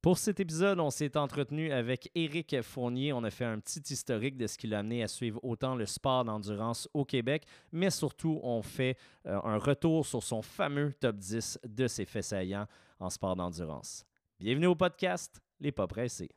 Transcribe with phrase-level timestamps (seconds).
[0.00, 3.12] Pour cet épisode, on s'est entretenu avec Éric Fournier.
[3.12, 5.86] On a fait un petit historique de ce qui l'a amené à suivre autant le
[5.86, 7.42] sport d'endurance au Québec,
[7.72, 12.22] mais surtout, on fait euh, un retour sur son fameux top 10 de ses faits
[12.22, 12.68] saillants
[13.00, 14.04] en sport d'endurance.
[14.38, 16.30] Bienvenue au podcast Les Pas Pressés.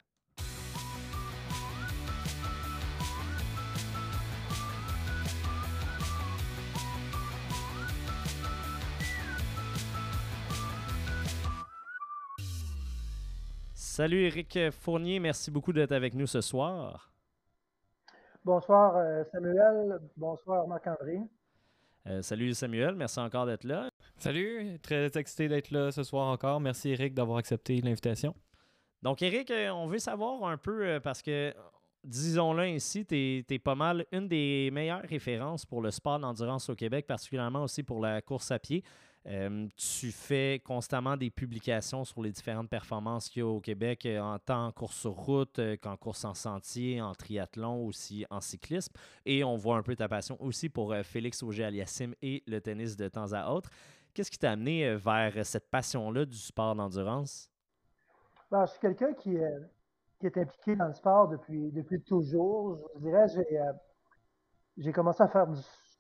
[14.02, 17.12] Salut Éric Fournier, merci beaucoup d'être avec nous ce soir.
[18.44, 21.20] Bonsoir euh, Samuel, bonsoir Marc-André.
[22.08, 23.92] Euh, salut Samuel, merci encore d'être là.
[24.18, 26.60] Salut, très excité d'être là ce soir encore.
[26.60, 28.34] Merci Eric d'avoir accepté l'invitation.
[29.04, 31.54] Donc Eric, euh, on veut savoir un peu, parce que
[32.04, 36.76] disons-le ainsi, tu es, pas mal une des meilleures références pour le sport d'endurance au
[36.76, 38.84] Québec, particulièrement aussi pour la course à pied.
[39.28, 44.06] Euh, tu fais constamment des publications sur les différentes performances qu'il y a au Québec,
[44.08, 48.26] euh, en tant en course sur route euh, qu'en course en sentier, en triathlon, aussi
[48.32, 48.94] en cyclisme.
[49.26, 53.08] Et on voit un peu ta passion aussi pour Félix Auger-Aliassime et le tennis de
[53.10, 53.70] temps à autre.
[54.14, 57.50] Qu'est-ce qui t'a amené vers cette passion-là du sport d'endurance?
[58.50, 62.90] Ben, je suis quelqu'un qui, est impliqué dans le sport depuis, depuis toujours.
[62.96, 63.26] Je dirais,
[64.78, 65.46] j'ai commencé à faire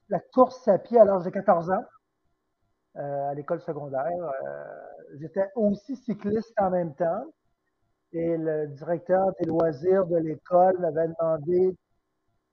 [0.10, 1.86] la course à pied à l'âge de 14 ans.
[2.98, 4.32] Euh, à l'école secondaire.
[4.44, 4.64] Euh,
[5.18, 7.24] j'étais aussi cycliste en même temps.
[8.12, 11.78] Et le directeur des loisirs de l'école m'avait demandé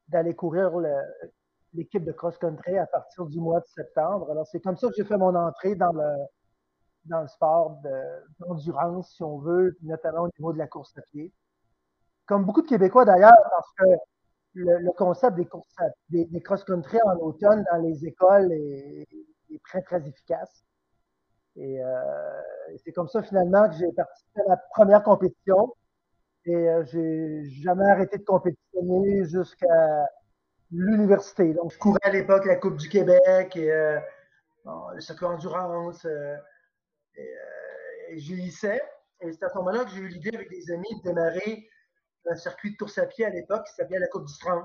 [0.07, 0.71] d'aller courir
[1.75, 4.31] l'équipe de cross-country à partir du mois de septembre.
[4.31, 6.09] Alors, c'est comme ça que j'ai fait mon entrée dans le,
[7.07, 7.81] dans le sport
[8.39, 11.33] d'endurance, si on veut, notamment au niveau de la course à pied.
[12.27, 13.85] Comme beaucoup de Québécois d'ailleurs, parce que
[14.55, 15.49] le, concept des,
[16.11, 19.05] des, des cross-country en automne dans les écoles est,
[19.55, 20.65] est très, très efficace.
[21.59, 22.41] Euh,
[22.73, 25.75] et c'est comme ça, finalement, que j'ai participé à la première compétition.
[26.45, 30.09] Et euh, j'ai jamais arrêté de compétitionner jusqu'à
[30.71, 31.53] l'université.
[31.55, 33.99] Donc, je courais à l'époque la Coupe du Québec et euh,
[34.95, 36.07] le circuit endurance.
[37.17, 38.81] et, j'y lissais.
[39.21, 41.69] Et c'est à ce moment-là que j'ai eu l'idée avec des amis de démarrer
[42.31, 44.65] un circuit de course à pied à l'époque qui s'appelait la Coupe du 30,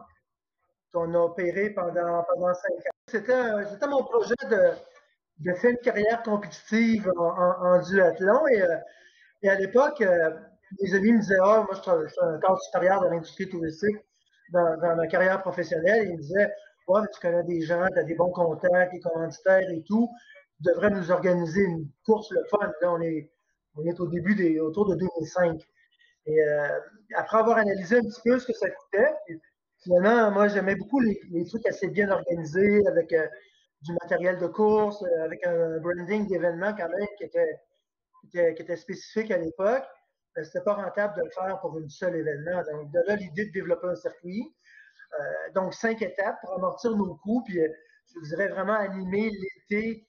[0.94, 3.64] qu'on a opéré pendant, pendant cinq ans.
[3.70, 8.48] C'était mon projet de, faire une carrière compétitive en, duathlon.
[8.48, 8.78] Et, euh,
[9.42, 10.31] et à l'époque, euh,
[10.81, 13.98] mes amis me disaient Ah, moi, je suis un cadre supérieur dans l'industrie touristique
[14.52, 16.08] dans, ma carrière professionnelle.
[16.08, 16.54] ils me disaient
[16.88, 20.10] Ouais, tu connais des gens, tu as des bons contacts, des commanditaires et tout.
[20.58, 22.72] Tu devrais nous organiser une course le fun.
[22.81, 23.31] Là, on est,
[23.75, 25.62] on est au début des, autour de 2005.
[26.25, 26.80] Et euh,
[27.16, 29.14] après avoir analysé un petit peu ce que ça coûtait,
[29.83, 33.27] Finalement, moi, j'aimais beaucoup les, trucs assez bien organisés, avec euh,
[33.81, 39.38] du matériel de course, euh, avec un branding d'événement quand même qui était, spécifique à
[39.38, 39.83] l'époque.
[40.38, 42.63] Ce n'était pas rentable de le faire pour un seul événement.
[42.71, 44.55] Donc, de là, l'idée de développer un circuit.
[45.19, 47.59] Euh, donc, cinq étapes pour amortir nos coûts, puis
[48.15, 50.07] je dirais vraiment animer l'été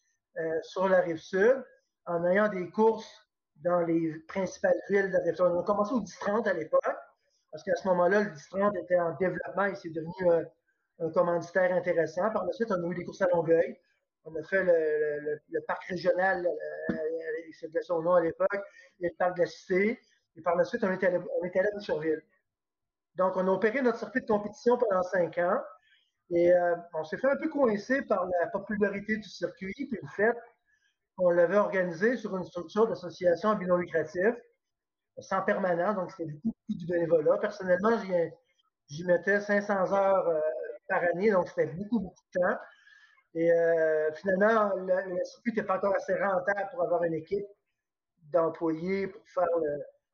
[0.62, 1.64] sur la rive sud
[2.06, 3.08] en ayant des courses
[3.56, 5.46] dans les principales villes de la rive sud.
[5.46, 6.96] On a commencé au 10-30 à l'époque
[7.54, 10.42] parce qu'à ce moment-là, le 10-30 était en développement et c'est devenu euh,
[10.98, 12.28] un commanditaire intéressant.
[12.32, 13.78] Par la suite, on a eu des courses à Longueuil.
[14.24, 16.94] On a fait le, parc régional, euh,
[17.52, 18.60] c'était son nom à l'époque,
[18.98, 20.00] et le parc de la Cité.
[20.34, 22.24] Et par la suite, on était allé, on allé à Boucherville.
[23.14, 25.62] Donc, on a opéré notre circuit de compétition pendant cinq ans.
[26.30, 30.08] Et euh, on s'est fait un peu coincer par la popularité du circuit, puis le
[30.08, 30.36] fait
[31.16, 33.78] qu'on l'avait organisé sur une structure d'association à but non
[35.16, 37.38] lucratif sans permanent, donc c'était beaucoup, du bénévolat.
[37.38, 37.98] Personnellement,
[38.88, 40.40] j'y mettais 500 heures euh,
[40.88, 42.58] par année, donc c'était beaucoup, beaucoup de temps.
[43.34, 47.46] Et euh, finalement, le, circuit n'était pas encore assez rentable pour avoir une équipe
[48.32, 49.48] d'employés pour faire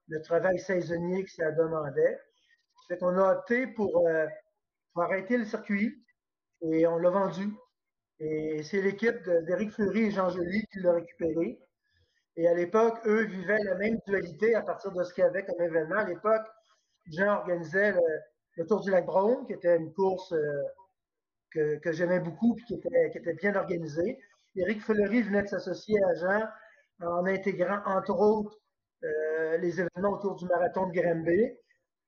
[0.09, 2.19] le, travail saisonnier que ça demandait.
[2.89, 4.27] Fait qu'on a opté pour, euh,
[4.93, 6.05] pour, arrêter le circuit
[6.62, 7.53] et on l'a vendu.
[8.19, 11.59] Et c'est l'équipe d'Éric Fleury et Jean Joly qui l'a récupéré.
[12.41, 15.45] Et à l'époque, eux vivaient la même dualité à partir de ce qu'il y avait
[15.45, 15.98] comme événement.
[15.98, 16.47] À l'époque,
[17.04, 17.92] Jean organisait
[18.57, 20.63] le, Tour du Lac Brome, qui était une course euh,
[21.51, 24.19] que, j'aimais beaucoup et qui était, bien organisée.
[24.57, 26.48] Éric Fleury venait de s'associer à Jean
[27.03, 28.59] en intégrant, entre autres,
[29.04, 31.42] euh, les événements autour du marathon de Granby.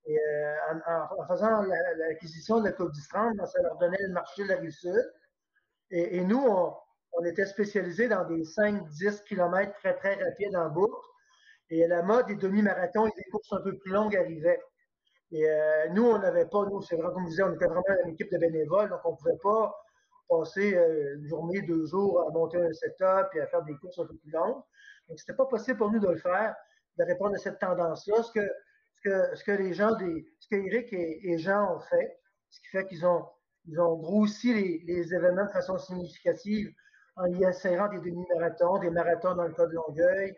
[0.06, 0.54] Et euh,
[0.86, 4.70] en, faisant l'acquisition de la Coupe d'Istrande, ça leur donnait le marché de la rive
[4.70, 5.12] sud.
[5.90, 6.74] Et, et nous, on,
[7.12, 11.06] on était spécialisé dans des 5-10 km très, très rapides en boucle.
[11.70, 14.60] Et la mode des demi-marathons et des courses un peu plus longues arrivaient.
[15.30, 17.84] Et euh, nous, on n'avait pas, nous, c'est vraiment comme vous disiez, on était vraiment
[18.04, 19.74] une équipe de bénévoles, donc on ne pouvait pas
[20.28, 23.98] passer euh, une journée, deux jours à monter un setup et à faire des courses
[23.98, 24.62] un peu plus longues.
[25.08, 26.54] Donc, ce n'était pas possible pour nous de le faire.
[26.98, 28.22] de répondre à cette tendance-là.
[28.22, 28.46] Ce que,
[28.96, 32.18] ce, que, ce que les gens, ce que Eric et, Jean ont fait,
[32.50, 33.24] ce qui fait qu'ils ont,
[33.66, 36.72] ils ont grossi les, événements de façon significative
[37.16, 40.34] en y insérant des demi-marathons, des marathons dans le cas de Longueuil,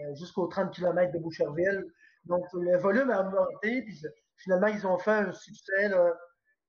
[0.00, 1.84] euh, jusqu'aux 30 km de Boucherville.
[2.24, 4.02] Donc, le volume a augmenté, puis
[4.36, 6.12] finalement, ils ont fait un succès là,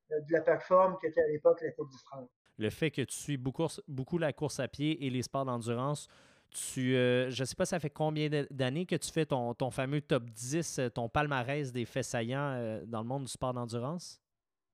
[0.09, 2.29] de la plateforme qui était à l'époque la Coupe du France.
[2.57, 6.07] Le fait que tu suis beaucoup, beaucoup la course à pied et les sports d'endurance,
[6.49, 9.71] tu, euh, je ne sais pas, ça fait combien d'années que tu fais ton, ton,
[9.71, 13.53] fameux top 10, euh, ton palmarès des faits saillants euh, dans le monde du sport
[13.53, 14.21] d'endurance?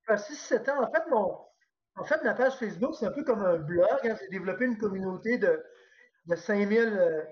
[0.07, 0.83] 6-7 ans.
[0.83, 1.37] En fait, mon,
[1.95, 3.87] en fait, ma page Facebook, c'est un peu comme un blog.
[4.03, 4.15] Hein.
[4.19, 5.63] J'ai développé une communauté de,
[6.25, 7.27] de 5000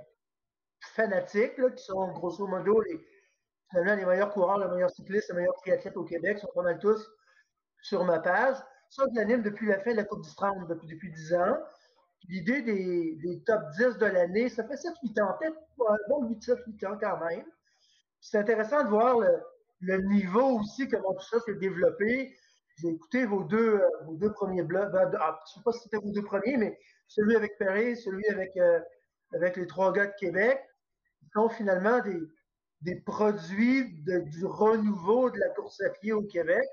[0.81, 2.99] fanatiques qui sont grosso modo les,
[3.69, 6.79] finalement, les meilleurs coureurs, les meilleurs cyclistes, les meilleurs triathlètes au Québec, sont pas mal
[6.79, 7.09] tous
[7.81, 8.57] sur ma page.
[8.89, 11.57] Ça, j'anime depuis la fin de la Coupe du Strand, depuis, depuis 10 ans.
[12.27, 15.57] L'idée des, des, top 10 de l'année, ça fait 7-8 ans, peut-être
[15.87, 17.45] un bon 8-7-8 ans quand même.
[18.19, 19.39] C'est intéressant de voir le,
[19.81, 22.35] le, niveau aussi, comment tout ça s'est développé.
[22.81, 24.91] J'ai écouté vos deux, vos deux premiers blogs.
[24.91, 27.97] Ben, ah, je ne sais pas si c'était vos deux premiers, mais celui avec Perry,
[27.97, 28.79] celui avec, euh,
[29.33, 30.59] avec les trois gars de Québec,
[31.19, 32.19] qui sont finalement des,
[32.81, 36.65] des produits du renouveau de la course à pied au Québec,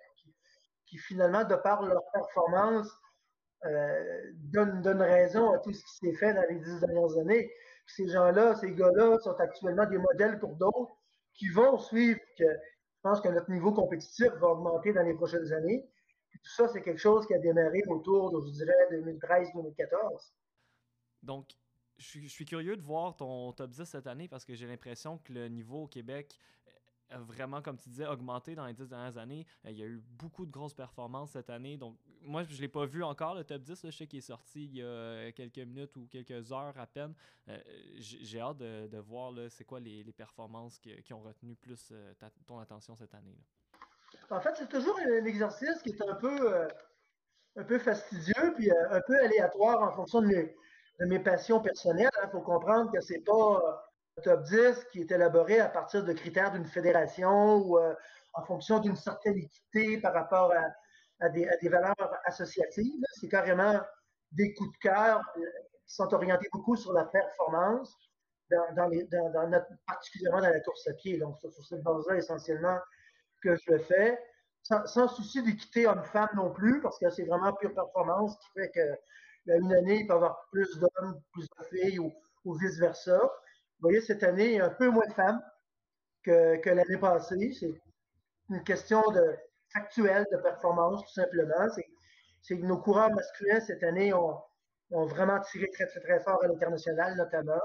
[0.86, 2.88] qui, finalement, de par leur performance,
[3.64, 7.50] euh, donnent, raison à tout ce qui s'est fait dans les dix dernières années.
[7.86, 10.92] ces gens-là, ces gars-là sont actuellement des modèles pour d'autres
[11.34, 12.20] qui vont suivre.
[12.38, 12.44] Je
[13.02, 15.88] pense que notre niveau compétitif va augmenter dans les prochaines années.
[16.36, 20.32] Tout ça, c'est quelque chose qui a démarré autour de, je dirais, 2013-2014.
[21.22, 21.48] Donc,
[21.98, 25.32] je suis, curieux de voir ton top 10 cette année parce que j'ai l'impression que
[25.32, 26.38] le niveau au Québec
[27.10, 29.46] a vraiment, comme tu disais, augmenté dans les 10 dernières années.
[29.64, 31.76] Euh, il y a eu beaucoup de grosses performances cette année.
[31.76, 33.80] Donc, moi, je ne l'ai pas vu encore, le top 10.
[33.84, 37.14] je sais qu'il est sorti il y a quelques minutes ou quelques heures à peine.
[37.48, 37.58] Euh,
[37.98, 42.12] j'ai hâte de, voir c'est quoi les, performances qui, ont retenu plus euh,
[42.46, 43.38] ton attention cette année.
[44.30, 46.68] En fait, c'est toujours un exercice qui est un peu,
[47.56, 50.50] un peu fastidieux puis un peu aléatoire en fonction de
[51.00, 52.10] de mes passions personnelles.
[52.24, 53.82] Il faut comprendre que c'est pas
[54.18, 57.94] un top 10 qui est élaboré à partir de critères d'une fédération ou euh,
[58.34, 60.52] en fonction d'une certaine équité par rapport
[61.20, 61.94] à, des, valeurs
[62.24, 63.02] associatives.
[63.20, 63.80] C'est carrément
[64.32, 65.40] des coups de cœur euh,
[65.86, 67.94] qui sont orientés beaucoup sur la performance,
[68.50, 71.18] dans, notre, particulièrement dans la course à pied.
[71.18, 72.78] Donc, sur, cette base-là, essentiellement,
[73.42, 74.18] que je le fais.
[74.62, 78.98] Sans, souci d'équité homme-femme non plus, parce que c'est vraiment pure performance qui fait que
[79.46, 82.12] une année, il peut y avoir plus d'hommes, plus de filles ou,
[82.58, 83.18] vice-versa.
[83.18, 85.40] Vous voyez, cette année, il y a un peu moins de femmes
[86.24, 87.52] que, l'année passée.
[87.52, 87.80] C'est
[88.50, 89.36] une question de,
[89.72, 91.68] factuelle de performance, tout simplement.
[92.42, 94.40] C'est que nos coureurs masculins, cette année, ont,
[94.90, 97.60] vraiment tiré très, très, très fort à l'international, notamment.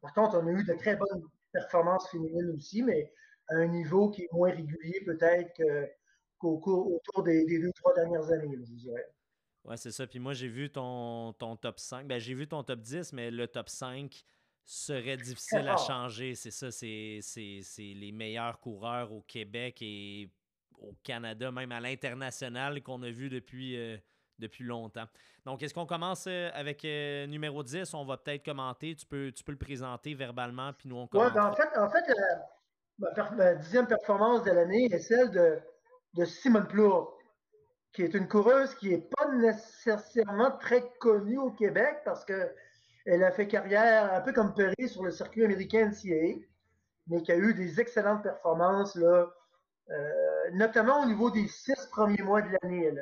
[0.00, 1.22] Par contre, on a eu de très bonnes
[1.52, 3.12] performances féminines aussi, mais
[3.48, 5.52] à un niveau qui est moins régulier peut-être
[6.38, 9.06] qu'au autour des, des, deux, trois dernières années, je dirais.
[9.64, 10.06] Ouais, c'est ça.
[10.06, 12.06] Puis moi, j'ai vu ton, ton top 5.
[12.06, 14.24] Ben, j'ai vu ton top 10, mais le top 5
[14.64, 16.34] serait difficile à changer.
[16.34, 17.20] C'est ça, c'est
[17.78, 20.30] les meilleurs coureurs au Québec et
[20.78, 23.96] au Canada, même à l'international, qu'on a vu depuis, euh,
[24.38, 25.06] depuis longtemps.
[25.46, 27.94] Donc, est-ce qu'on commence euh, avec euh, numéro 10?
[27.94, 28.94] On va peut-être commenter.
[28.94, 31.28] Tu peux, tu peux le présenter verbalement, puis nous, on commence.
[31.28, 32.04] Oui, ben en fait, en fait
[32.98, 37.18] ma, dixième performance de l'année est celle de, Simone Plour
[37.92, 43.30] qui est une coureuse qui n'est pas nécessairement très connue au Québec parce qu'elle a
[43.30, 46.40] fait carrière un peu comme Perry sur le circuit américain NCAA,
[47.06, 49.26] mais qui a eu des excellentes performances, euh,
[50.52, 52.92] notamment au niveau des six premiers mois de l'année.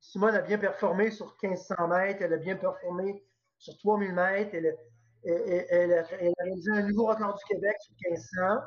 [0.00, 3.24] Simone a bien performé sur 1500 mètres, elle a bien performé
[3.58, 4.76] sur 3000 mètres, elle,
[5.24, 8.60] elle, a réalisé un nouveau record du Québec sur 1500.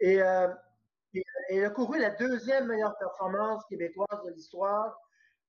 [0.00, 4.98] Et euh, a couru la deuxième meilleure performance québécoise de l'histoire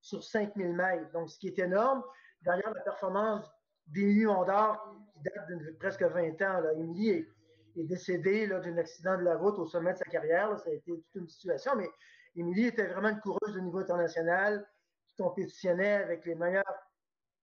[0.01, 1.11] sur 5000 mètres.
[1.11, 2.03] Donc, ce qui est énorme.
[2.41, 3.49] Derrière la performance
[3.87, 7.27] d'Émilie Mondor, qui date de presque 20 ans, là, Émilie est,
[7.75, 10.59] décédée d'un accident de la route au sommet de sa carrière.
[10.59, 11.89] Ça a été toute une situation, mais
[12.35, 14.67] Émilie était vraiment une coureuse de niveau international
[15.07, 16.63] qui compétitionnait avec les meilleures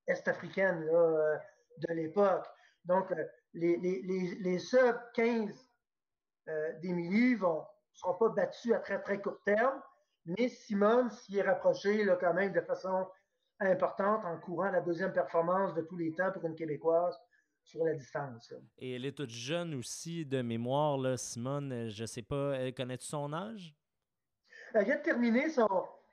[0.06, 1.36] Est-Africaines euh,
[1.78, 2.46] de l'époque.
[2.84, 3.24] Donc, euh,
[3.54, 4.02] les, les,
[4.40, 5.67] les, sub 15 euh,
[6.80, 9.80] d'Émilie vont, ne seront pas battus à très, très court terme.
[10.26, 13.06] Mais Simone s'y est rapproché là, quand même de façon
[13.60, 17.18] importante en courant la deuxième performance de tous les temps pour une Québécoise
[17.62, 18.54] sur la distance.
[18.78, 21.88] Et elle est toute jeune aussi de mémoire, là, Simone.
[21.88, 23.74] Je ne sais pas, connais-tu son âge?
[24.74, 25.68] Elle vient de terminer son,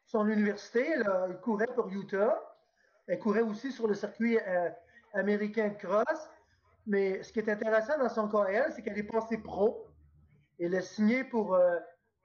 [0.06, 0.86] son université.
[0.90, 2.42] Elle, courait pour Utah.
[3.08, 4.70] Elle courait aussi sur le circuit euh,
[5.14, 6.30] américain de cross.
[6.88, 9.88] Mais ce qui est intéressant dans son cas, elle, c'est qu'elle est passée pro
[10.60, 11.58] Elle a signé pour,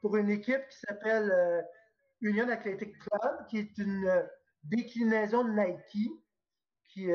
[0.00, 1.64] pour une équipe qui s'appelle
[2.20, 4.28] Union Athletic Club, qui est une
[4.64, 6.10] déclinaison de Nike
[6.86, 7.08] qui,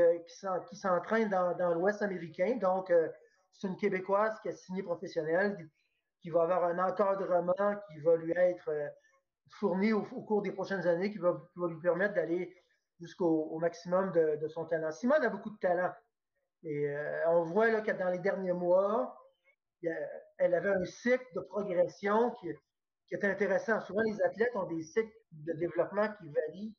[0.68, 2.58] qui s'entraîne dans, dans l'Ouest américain.
[2.62, 2.92] Donc,
[3.54, 5.70] c'est une Québécoise qui a signé professionnelle,
[6.22, 8.70] qui va avoir un encadrement qui va lui être
[9.52, 12.56] fourni au, cours des prochaines années, qui va, lui permettre d'aller
[13.00, 14.92] jusqu'au maximum de, son talent.
[14.92, 15.94] Simone a beaucoup de talent.
[16.64, 19.16] Et euh, on voit là, que dans les derniers mois,
[20.38, 22.50] elle avait un cycle de progression qui,
[23.12, 23.80] est intéressant.
[23.82, 26.76] Souvent, les athlètes ont des cycles de développement qui varient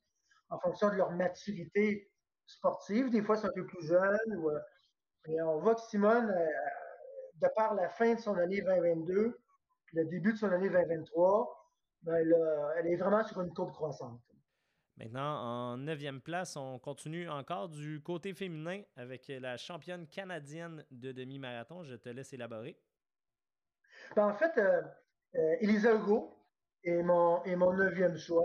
[0.49, 2.11] en fonction de leur maturité
[2.45, 3.09] sportive.
[3.09, 4.17] Des fois, c'est un peu plus jeune.
[4.31, 4.59] Euh,
[5.27, 6.47] et on voit que Simone, euh,
[7.41, 9.37] de par la fin de son année 2022,
[9.93, 11.57] le début de son année 2023,
[12.03, 12.15] ben,
[12.77, 14.21] elle, est vraiment sur une courbe croissante.
[14.97, 21.11] Maintenant, en neuvième place, on continue encore du côté féminin avec la championne canadienne de
[21.11, 21.83] demi-marathon.
[21.83, 22.79] Je te laisse élaborer.
[24.15, 24.81] Ben, en fait, euh,
[25.35, 26.33] euh, Elisa Hugo
[26.83, 28.43] est mon, neuvième choix.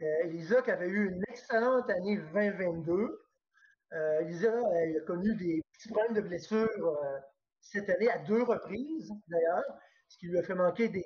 [0.00, 3.18] Euh, Elisa qui avait eu une excellente année 2022.
[4.20, 6.98] Elisa a connu des petits problèmes de blessure
[7.60, 9.64] cette année à deux reprises, d'ailleurs,
[10.08, 11.04] ce qui lui a fait manquer des,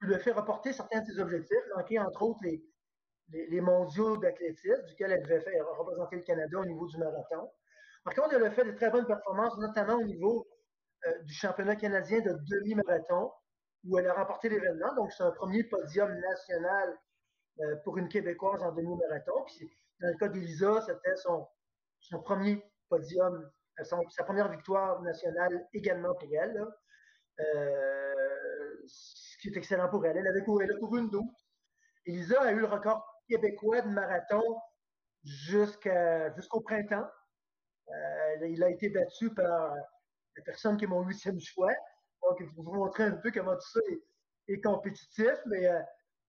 [0.00, 2.60] lui a fait reporter certains de ses objectifs, manquer entre autres les,
[3.30, 7.52] les, mondiaux d'athlétisme, duquel elle devait faire, représenter le Canada au niveau du marathon.
[8.02, 10.47] Par contre, elle a fait de très bonnes performances, notamment au niveau
[11.06, 13.32] euh, du championnat canadien de demi-marathon,
[13.84, 14.94] où elle a remporté l'événement.
[14.96, 16.98] Donc, c'est un premier podium national
[17.60, 19.44] euh, pour une Québécoise en demi-marathon.
[19.46, 21.46] Puis, dans le cas d'Elisa, c'était son,
[22.24, 26.66] premier podium, euh, sa première victoire nationale également pour elle
[28.88, 30.16] ce qui est excellent pour elle.
[30.16, 31.46] Elle, avait couru, elle a couru une douce.
[32.04, 34.42] Elisa a eu le record québécois de marathon
[35.22, 37.08] jusqu'au printemps.
[38.42, 39.72] Il a été battu par
[40.38, 41.72] la personne qui est mon huitième choix.
[42.22, 43.80] Donc, je vous montrer un peu comment tout ça
[44.48, 45.34] est, compétitif.
[45.46, 45.80] Mais euh,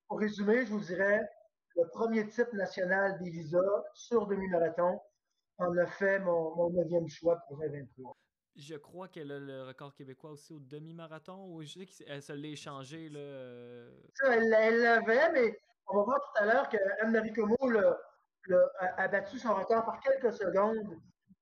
[0.08, 1.28] pour résumer, je vous dirais
[1.76, 3.62] le premier titre national d'Elisa
[3.94, 5.00] sur demi-marathon
[5.60, 8.16] en a fait mon, mon neuvième choix pour 2023.
[8.56, 12.34] Je crois qu'elle a le record québécois aussi au demi-marathon, ou je sais qu'elle se
[12.34, 13.10] l'est échangé.
[13.10, 13.20] Là...
[13.20, 13.92] Euh.
[14.16, 17.56] Ça, elle l'avait, mais on va voir tout à l'heure qu'Anne-Marie Como
[18.80, 21.00] a, battu son record par quelques secondes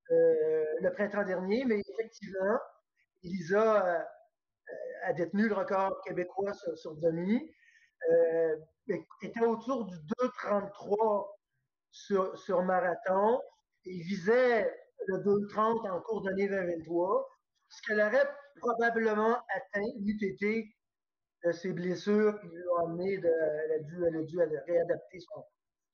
[0.10, 2.60] le printemps dernier, mais effectivement,
[3.24, 4.06] Elisa
[4.70, 4.74] euh,
[5.04, 7.52] a détenu le record québécois sur, demi.
[8.12, 8.56] Euh,
[9.22, 11.28] était autour du 2,33
[11.92, 13.42] sur, marathon.
[13.86, 14.72] Il visait
[15.08, 17.28] le 2,30 en cours d'année 2023,
[17.70, 20.76] ce qu'elle aurait probablement atteint, n'eût été
[21.46, 23.30] de ses blessures qui lui ont amené, de,
[23.66, 25.44] elle a dû réadapter son,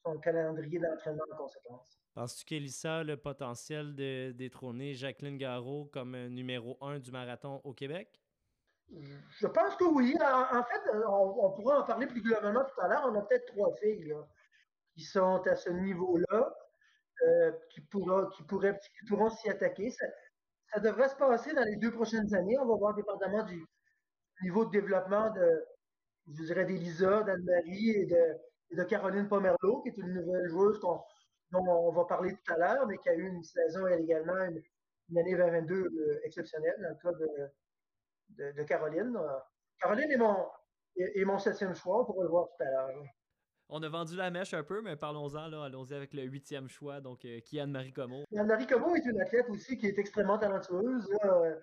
[0.03, 2.00] son calendrier d'entraînement en conséquence.
[2.13, 7.74] Penses-tu qu'Elissa a le potentiel de détrôner Jacqueline Garraud comme numéro un du marathon au
[7.74, 8.22] Québec?
[8.89, 10.15] Je pense que oui.
[10.22, 13.10] En, fait, on, pourra en parler plus globalement tout à l'heure.
[13.12, 14.13] On a peut-être trois filles
[14.93, 16.53] qui sont à ce niveau-là.
[17.25, 19.89] Euh, qui, pourra, qui, pourraient, qui pourront s'y attaquer.
[19.91, 22.57] Ça, devrait se passer dans les deux prochaines années.
[22.60, 23.65] On va voir dépendamment du
[24.41, 25.63] niveau de développement de,
[26.27, 28.38] je dirais, d'Elisa, d'Anne-Marie et de,
[28.82, 31.03] Caroline Pomerleau, qui est une nouvelle joueuse dont
[31.51, 35.18] on va parler tout à l'heure, mais qui a eu une saison, elle également, une,
[35.18, 37.51] année 2022 euh, exceptionnelle dans le cas
[38.39, 39.15] de, de, Caroline.
[39.80, 40.48] Caroline est mon,
[40.96, 43.03] est mon septième choix, on pourra le voir tout à l'heure
[43.75, 47.25] on a vendu la mèche un peu, mais parlons-en, allons-y avec le huitième choix, donc
[47.25, 48.24] euh, qui est Anne-Marie Como.
[48.38, 51.10] Anne-Marie Como est une athlète aussi qui est extrêmement talentueuse.
[51.25, 51.56] Euh,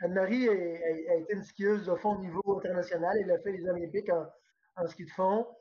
[0.00, 3.16] Anne-Marie a, été une skieuse de fond au niveau international.
[3.20, 5.52] Elle a fait les Olympiques en, ski de fond euh,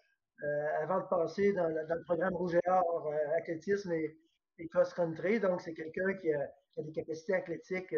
[0.81, 4.17] avant de passer dans, le programme Rouge et Or athlétisme et,
[4.69, 5.39] cross-country.
[5.39, 7.95] Donc, c'est quelqu'un qui, a, des capacités athlétiques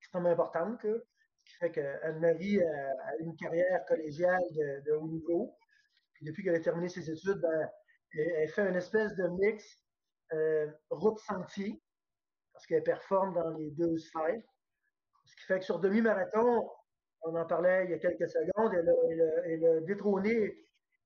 [0.00, 0.80] extrêmement importantes.
[0.82, 0.98] ce
[1.44, 4.42] qui fait qu'Anne-Marie a, une carrière collégiale
[4.86, 5.56] de haut niveau
[6.22, 7.70] depuis qu'elle a terminé ses études, ben,
[8.14, 9.64] elle, fait une espèce de mix
[10.32, 11.80] euh, route-sentier,
[12.52, 14.42] parce qu'elle performe dans les deux sphères.
[15.24, 16.68] Ce qui fait que sur demi-marathon,
[17.22, 18.72] on en parlait il y a quelques secondes,
[19.44, 20.56] elle a, détrôné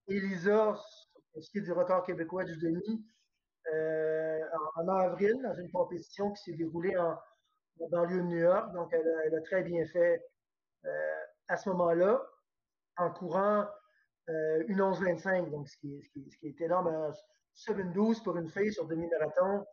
[0.09, 0.77] Elisa,
[1.41, 3.05] ce qui est du record québécois du demi,
[3.73, 4.41] euh,
[4.77, 7.17] en, avril, dans une compétition qui s'est déroulée en,
[7.91, 8.73] dans lieu de New York.
[8.73, 10.23] Donc, elle a, très bien fait
[10.85, 12.21] euh, à ce moment-là,
[12.97, 13.67] en courant
[14.29, 16.01] euh, une 11-25, donc ce qui,
[16.43, 17.13] est énorme.
[17.55, 19.67] 7-12 pour une fille sur demi-marathon,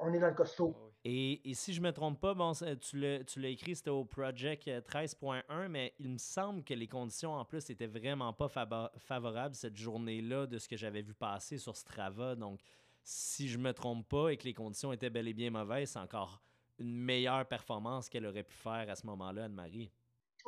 [0.00, 0.91] on est dans le costaud.
[1.04, 5.42] Et, si je ne me trompe pas, bon, tu l'as écrit, c'était au Project 13.1,
[5.50, 9.76] euh, mais il me semble que les conditions en plus n'étaient vraiment pas favorables cette
[9.76, 12.36] journée-là de ce que j'avais vu passer sur Strava.
[12.36, 12.60] Donc,
[13.02, 15.90] si je ne me trompe pas et que les conditions étaient bel et bien mauvaises,
[15.90, 16.40] c'est encore
[16.78, 19.90] une meilleure performance qu'elle aurait pu faire à ce moment-là, Anne-Marie.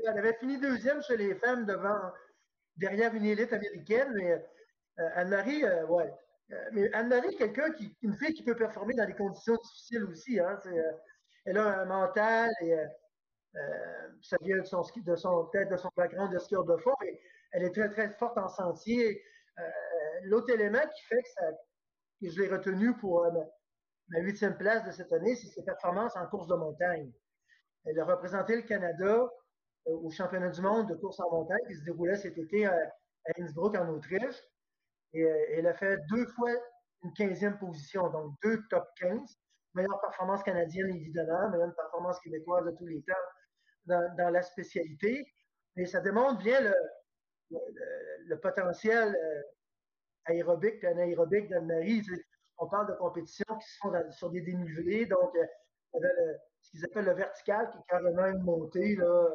[0.06, 2.12] Elle avait fini deuxième chez les femmes devant,
[2.76, 4.44] derrière une élite américaine, mais
[5.16, 6.12] Anne-Marie, ouais.
[6.72, 10.38] Mais Anne-Marie, quelqu'un qui, une fille qui peut performer dans des conditions difficiles aussi.
[10.38, 10.60] Hein,
[11.44, 12.76] elle a un mental et
[14.22, 17.20] ça vient de son, de de son background de skieur de fond, mais
[17.52, 19.22] elle est très, très forte en sentier.
[20.24, 23.26] L'autre élément qui fait que, je l'ai retenu pour
[24.08, 27.10] ma huitième place de cette année, c'est ses performances en course de montagne.
[27.84, 29.30] Elle a représenté le Canada
[29.86, 32.76] euh, au championnat du monde de course en montagne qui se déroulait cet été à,
[33.38, 34.42] Innsbruck, en Autriche.
[35.14, 36.50] Et euh, elle a fait deux fois
[37.02, 39.20] une 15e position, donc deux top 15.
[39.74, 43.12] Meilleure performance canadienne, évidemment, meilleure performance québécoise de tous les temps
[43.86, 45.26] dans, la spécialité.
[45.76, 49.42] Et ça démontre bien le, potentiel euh,
[50.26, 52.02] aérobique et anaérobique d'Anne-Marie
[52.58, 55.06] on parle de compétitions qui se font sur des dénivelés.
[55.06, 55.44] Donc, euh,
[55.96, 56.08] avait
[56.60, 58.96] ce qu'ils appellent le vertical, qui est carrément une montée.
[58.96, 59.28] Là,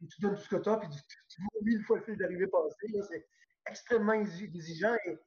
[0.00, 0.88] tu donnes tout ce que tu as, puis
[1.28, 2.86] tu vomis une fois le fil d'arrivée passé.
[3.66, 5.18] C'est extrêmement exigeant et,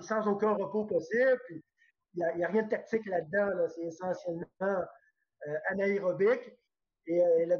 [0.00, 1.40] sans, aucun repos possible.
[1.50, 1.62] il
[2.36, 3.50] n'y a, rien de tactique là-dedans.
[3.74, 4.46] C'est essentiellement
[5.46, 6.56] euh, anaérobique.
[7.06, 7.58] Et euh, elle, a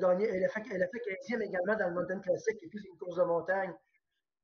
[0.49, 3.17] fait, elle a fait 15e également dans le Mountain Classic, qui est plus une course
[3.17, 3.73] de montagne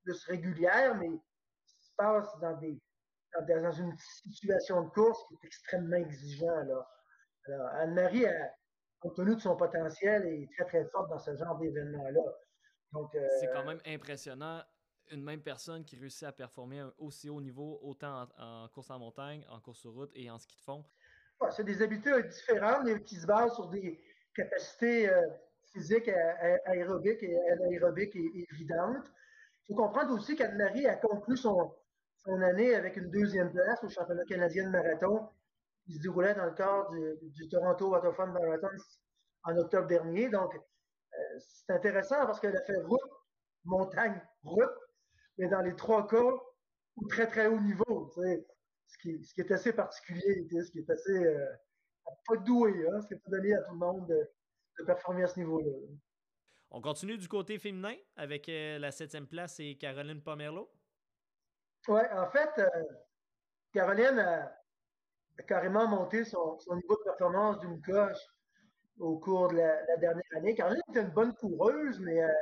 [0.03, 6.63] plus régulière, mais qui se passe dans une situation de course qui est extrêmement exigeant.
[6.65, 6.89] Là.
[7.47, 8.27] Alors, Anne-Marie,
[9.01, 12.23] compte tenu de son potentiel, est très, très forte dans ce genre d'événement-là.
[12.95, 14.63] Euh, c'est quand même impressionnant
[15.11, 19.45] une même personne qui réussit à performer aussi haut niveau, autant en, course en montagne,
[19.51, 20.85] en course sur route et en ski de fond?
[21.51, 24.01] c'est des habitudes différentes, mais qui se basent sur des
[24.35, 25.21] capacités euh,
[25.73, 26.09] physiques,
[26.65, 29.05] aérobiques et anaérobiques évidentes.
[29.69, 31.75] Il faut comprendre aussi qu'Anne-Marie a conclu son,
[32.17, 35.29] son année avec une deuxième place au championnat canadien de marathon
[35.85, 36.91] qui se déroulait dans le cadre
[37.23, 38.69] du, Toronto Waterfront Marathon
[39.45, 40.29] en octobre dernier.
[40.29, 43.01] Donc, euh, c'est intéressant parce qu'elle a fait route,
[43.65, 44.75] montagne, route,
[45.39, 46.33] mais dans les trois cas,
[46.97, 48.13] au très, très haut niveau.
[48.89, 51.47] Ce qui, ce qui, est assez particulier, ce qui est assez euh,
[52.27, 54.31] pas doué, hein, ce qui n'est pas donné à tout le monde de,
[54.79, 55.71] de performer à ce niveau-là.
[56.71, 60.71] On continue du côté féminin avec euh, la septième place et Caroline Pomerleau.
[61.89, 62.69] Oui, en fait, euh,
[63.73, 64.53] Caroline a,
[65.47, 68.19] carrément monté son, niveau de performance d'une coche
[68.99, 70.55] au cours de la, dernière année.
[70.55, 72.33] Caroline était une bonne coureuse, mais euh,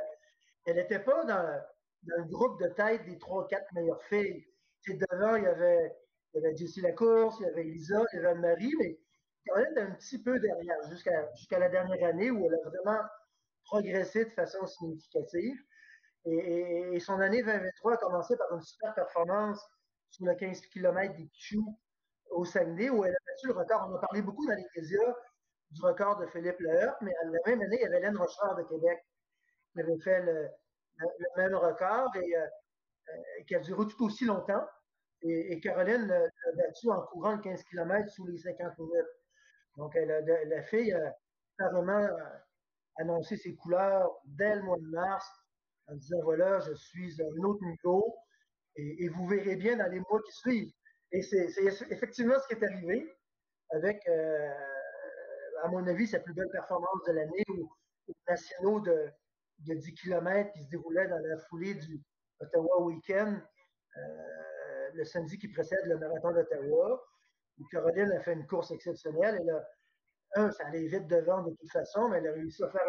[0.65, 1.61] elle n'était pas dans,
[2.05, 4.45] le groupe de tête des trois, quatre meilleures filles.
[4.87, 5.95] devant, il y avait,
[6.33, 8.99] il y avait Jessie Lacourse, il y avait Lisa, il y avait Anne-Marie, mais
[9.45, 13.01] Caroline était un petit peu derrière jusqu'à jusqu'à la dernière année où elle a vraiment
[13.65, 15.57] progressé de façon significative.
[16.25, 19.63] Et, son année 2023 a commencé par une super performance
[20.09, 21.77] sur le 15 km des Pichou
[22.31, 23.87] au Saguenay, où elle a battu le record.
[23.89, 25.13] On a parlé beaucoup dans les médias
[25.71, 28.63] du record de Philippe Leheur, mais la même année, il y avait Hélène Rochard de
[28.63, 28.99] Québec
[29.73, 30.49] qui avait fait le,
[31.37, 34.65] même record et euh, qui a duré tout aussi longtemps.
[35.21, 36.21] Et, Caroline l'a
[36.55, 39.05] battu en courant le 15 km sous les 50 minutes.
[39.77, 41.15] Donc, elle la fille a
[41.57, 42.11] carrément euh,
[42.97, 45.27] annoncé ses couleurs dès le mois de mars
[45.87, 48.15] en disant voilà, je suis à un autre niveau
[48.75, 50.73] et, vous verrez bien dans les mois qui suivent.
[51.11, 51.47] Et c'est
[51.89, 53.15] effectivement ce qui est arrivé
[53.71, 54.53] avec, euh,
[55.63, 57.69] à mon avis, sa plus belle performance de l'année aux,
[58.27, 59.09] nationaux de,
[59.59, 62.01] de, 10 km qui se déroulait dans la foulée du
[62.39, 63.41] Ottawa Weekend,
[63.97, 67.01] euh, le samedi qui précède le marathon d'Ottawa,
[67.71, 69.37] Caroline a fait une course exceptionnelle.
[69.41, 69.67] Elle a,
[70.35, 72.81] un, ça allait vite devant de toute façon, mais elle a réussi à faire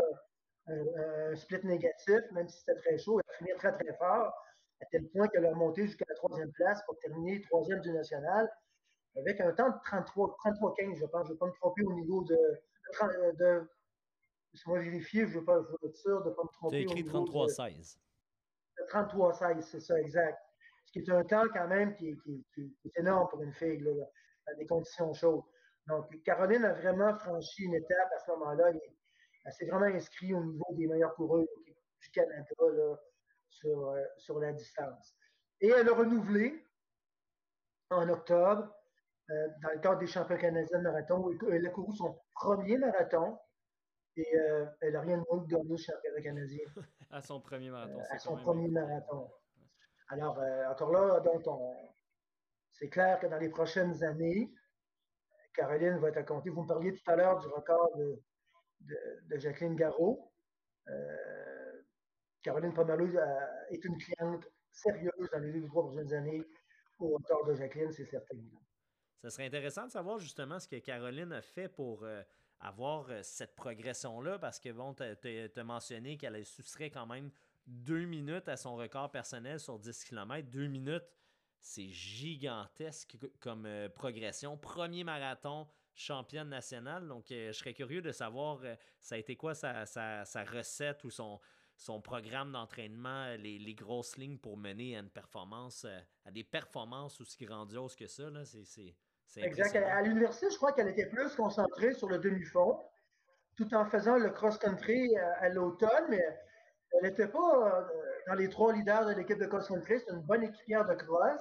[0.69, 3.21] un, split négatif, même si c'était très chaud.
[3.21, 4.33] Elle a fini très, très fort,
[4.81, 8.51] à tel point qu'elle a remonté jusqu'à la troisième place pour terminer troisième du national,
[9.17, 11.27] avec un temps de 33-15, je pense.
[11.27, 12.37] Je ne vais pas me tromper au niveau de
[14.66, 16.87] moi vérifier, je ne veux pas être sûr de ne pas me tromper.
[16.87, 17.99] Tu as écrit 33-16.
[18.90, 20.38] 33-16, c'est ça, exact.
[20.85, 22.16] Ce qui est un temps quand même qui,
[22.57, 25.42] est énorme pour une fille, dans des conditions chaudes.
[25.88, 28.73] Donc, Caroline a vraiment franchi une étape à ce moment-là
[29.47, 31.47] elle s'est vraiment inscrite au niveau des meilleurs coureurs
[32.03, 32.97] du Canada euh,
[34.19, 35.14] sur, la distance.
[35.61, 36.66] Et elle a renouvelé
[37.90, 38.69] en octobre,
[39.31, 43.38] euh, dans le cadre des championnats canadiens de marathon, elle a couru son premier marathon
[44.17, 46.65] et euh, elle n'a rien de moins que gagner le championnat canadien.
[47.11, 48.01] à son premier marathon.
[48.11, 49.31] à son premier marathon.
[50.09, 50.39] Alors,
[50.71, 51.43] encore là, donc,
[52.73, 54.53] c'est clair que dans les prochaines années,
[55.53, 56.51] Caroline va être à compter.
[56.51, 58.23] Vous me parliez tout à l'heure du record de,
[58.81, 60.33] de, Jacqueline Garraud.
[60.89, 61.83] Euh,
[62.43, 63.19] Caroline Pomerleau
[63.71, 66.45] est une cliente sérieuse dans les deux trois prochaines années
[66.99, 68.37] au record de Jacqueline, c'est certain.
[69.23, 72.23] Ça serait intéressant de savoir justement ce que Caroline a fait pour euh,
[72.61, 77.31] avoir cette progression-là parce que, bon, tu as mentionné qu'elle soustrait quand même
[77.66, 80.49] deux minutes à son record personnel sur 10 km.
[80.49, 81.05] Deux minutes,
[81.61, 84.57] c'est gigantesque comme progression.
[84.57, 87.09] Premier marathon, championne nationale.
[87.09, 88.61] Donc, je serais curieux de savoir,
[89.01, 91.40] ça a été quoi sa, sa recette ou son,
[91.77, 96.45] son programme d'entraînement, les, les, grosses lignes pour mener à une performance, euh, à des
[96.45, 98.25] performances aussi grandioses que ça.
[98.45, 98.95] C'est,
[99.37, 99.77] exact.
[99.77, 102.81] À l'université, je crois qu'elle était plus concentrée sur le demi-fond,
[103.57, 106.23] tout en faisant le cross-country euh, à, l'automne, mais
[106.93, 107.85] elle n'était pas euh,
[108.27, 110.01] dans les trois leaders de l'équipe de cross-country.
[110.01, 111.41] C'est une bonne équipière de cross,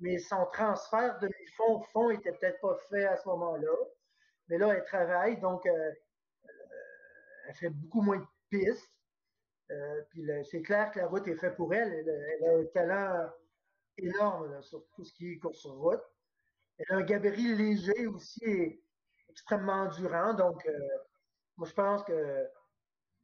[0.00, 3.76] mais son transfert demi-fond fond n'était peut-être pas fait à ce moment-là.
[4.48, 8.90] Mais là, elle travaille, donc elle fait beaucoup moins de pistes.
[9.70, 11.92] Euh, puis c'est clair que la route est faite pour elle.
[11.92, 13.30] Elle, a un talent
[13.96, 16.02] énorme sur tout ce qui est course sur route.
[16.78, 18.84] Elle a un gabarit léger aussi et
[19.28, 20.34] extrêmement endurant.
[20.34, 20.72] Donc, euh,
[21.56, 22.46] moi, je pense que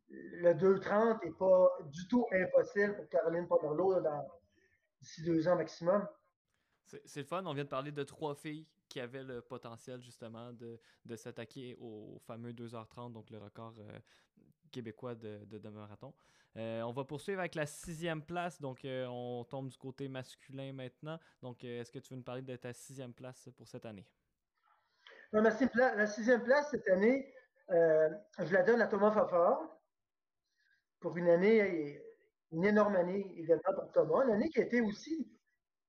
[0.08, 3.94] le 2,30 n'est pas du tout impossible pour Caroline Pomerleau
[5.00, 6.06] d'ici deux ans maximum.
[6.84, 7.44] C'est le fun.
[7.46, 11.76] On vient de parler de trois filles qui avaient le potentiel justement de, de s'attaquer
[11.78, 13.98] au fameux 2h30, donc le record euh,
[14.70, 16.14] québécois de, de, marathon.
[16.56, 18.60] Euh, on va poursuivre avec la sixième place.
[18.60, 21.18] Donc, euh, on tombe du côté masculin maintenant.
[21.42, 24.06] Donc, est-ce que tu veux nous parler de ta sixième place pour cette année?
[25.32, 27.32] la sixième place cette année,
[27.68, 29.60] je la donne à Thomas Fafard
[30.98, 32.02] pour une année,
[32.50, 34.24] une énorme année également pour Thomas.
[34.24, 35.30] Une année qui a été aussi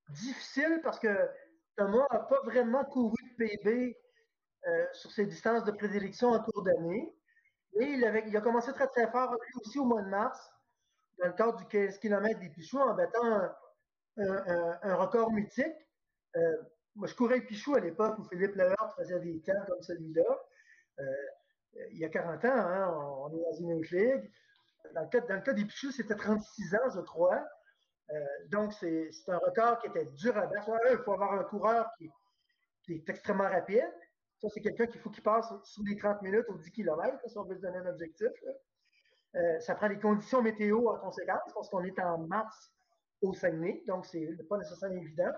[0.10, 1.28] difficile parce que
[1.76, 3.98] Thomas n'a pas vraiment couru de PB
[4.94, 7.12] sur ses distances de prédilection en cours d'année.
[7.80, 10.52] Et il, a commencé très très fort, lui aussi au mois de mars,
[11.20, 13.50] dans le cadre du 15 km des Pichoux, en battant
[14.18, 15.66] un, record mythique.
[16.36, 16.58] Euh,
[16.96, 20.40] moi, je courais Pichou à l'époque où Philippe Leheur faisait des temps comme celui-là.
[21.00, 21.04] Euh,
[21.92, 24.32] il y a 40 ans, hein, on, est dans une autre ligue.
[24.94, 27.42] Dans le cas, des Pichoux, c'était 36 ans, je crois.
[28.10, 30.70] Euh, donc, c'est un record qui était dur à battre.
[30.92, 33.88] Il faut avoir un coureur qui est extrêmement rapide.
[34.42, 37.38] Ça, c'est quelqu'un qu'il faut qu'il passe sous les 30 minutes ou 10 km, si
[37.38, 38.28] on veut se donner un objectif.
[39.36, 42.72] Euh, ça prend les conditions météo en conséquence, parce qu'on est en mars
[43.22, 45.32] au Saguenay, donc c'est pas nécessairement évident.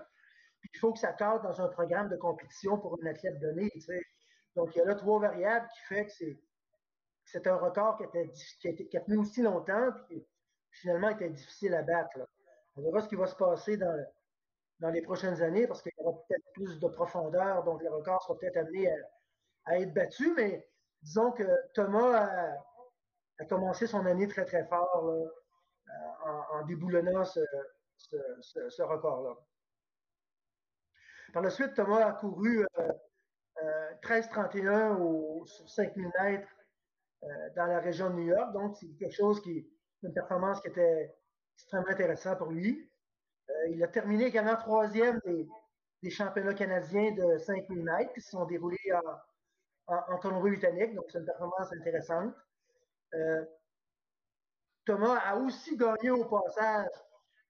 [0.60, 3.70] Puis il faut que ça cadre dans un programme de compétition pour un athlète donné.
[4.56, 6.12] Donc il y a là trois variables qui fait que
[7.26, 10.26] c'est un record qui, a tenu aussi longtemps, puis
[10.70, 12.18] finalement était difficile à battre.
[12.76, 14.06] On verra ce qui va se passer dans,
[14.80, 18.22] dans les prochaines années parce qu'il y aura peut-être plus de profondeur, donc les records
[18.22, 18.90] seront peut-être amenés
[19.66, 20.32] à, être battus.
[20.36, 20.66] Mais
[21.02, 22.28] disons que Thomas
[23.38, 25.28] a, commencé son année très, très fort
[26.52, 29.36] en, déboulonnant ce, record-là.
[31.32, 32.64] Par la suite, Thomas a couru
[34.02, 36.48] 13-31 euh, sur 5000 mètres
[37.22, 38.52] euh, dans la région de New York.
[38.52, 39.68] Donc, c'est quelque chose qui,
[40.02, 41.14] une performance qui était
[41.54, 42.90] extrêmement intéressante pour lui.
[43.50, 48.44] Euh, il a terminé également troisième des, championnats canadiens de 5000 mètres qui se sont
[48.44, 48.92] déroulés
[49.86, 50.94] en, en, Colombie-Britannique.
[50.94, 52.34] Donc, c'est une performance intéressante.
[53.14, 53.44] Euh,
[54.84, 56.90] Thomas a aussi gagné au passage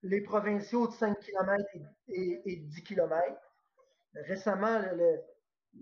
[0.03, 1.65] les provinciaux de 5 km
[2.09, 3.41] et, 10 km.
[4.15, 4.81] Récemment,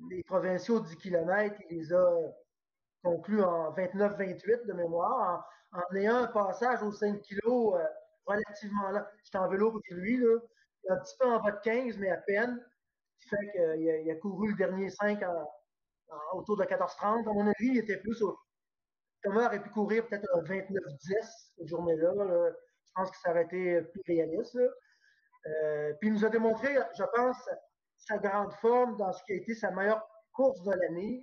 [0.09, 2.11] les provinciaux de 10 km, il les a
[3.03, 7.75] conclus en 29-28 de mémoire, en, ayant un passage aux 5 kg
[8.26, 9.11] relativement là.
[9.24, 10.38] J'étais en vélo côté lui, là.
[10.90, 12.64] Un petit peu en bas de 15, mais à peine.
[13.18, 15.22] Ce qui fait qu'il a, couru le dernier 5
[16.32, 17.28] autour de 14-30.
[17.28, 18.37] À mon avis, il était plus au.
[19.22, 20.66] Thomas aurait pu courir peut-être un 29-10
[21.56, 22.12] cette journée-là.
[22.85, 24.58] Je pense que ça aurait été plus réaliste.
[25.46, 27.37] Euh, puis il nous a démontré, je pense,
[27.96, 31.22] sa grande forme dans ce qui a été sa meilleure course de l'année,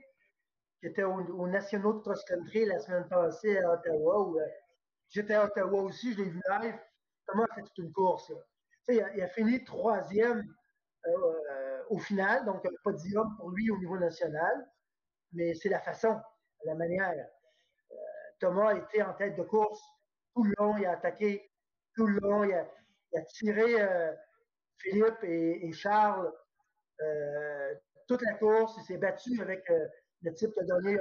[0.79, 4.45] qui était au, National de cross-country la semaine passée à Ottawa, où euh,
[5.09, 6.79] j'étais à Ottawa aussi, je l'ai vu live
[7.43, 8.31] a fait toute une course.
[8.87, 10.43] Il a, a, fini troisième
[11.07, 14.67] euh, au final, donc un podium pour lui au niveau national,
[15.31, 16.19] mais c'est la façon,
[16.65, 17.27] la manière.
[17.91, 17.95] Euh,
[18.39, 19.81] Thomas a été en tête de course
[20.35, 21.49] tout le long, il a attaqué
[21.95, 24.13] tout le long, il a, tiré euh,
[24.77, 26.31] Philippe et, Charles
[28.07, 29.67] toute la course, il s'est battu avec
[30.21, 30.97] le type qui a donné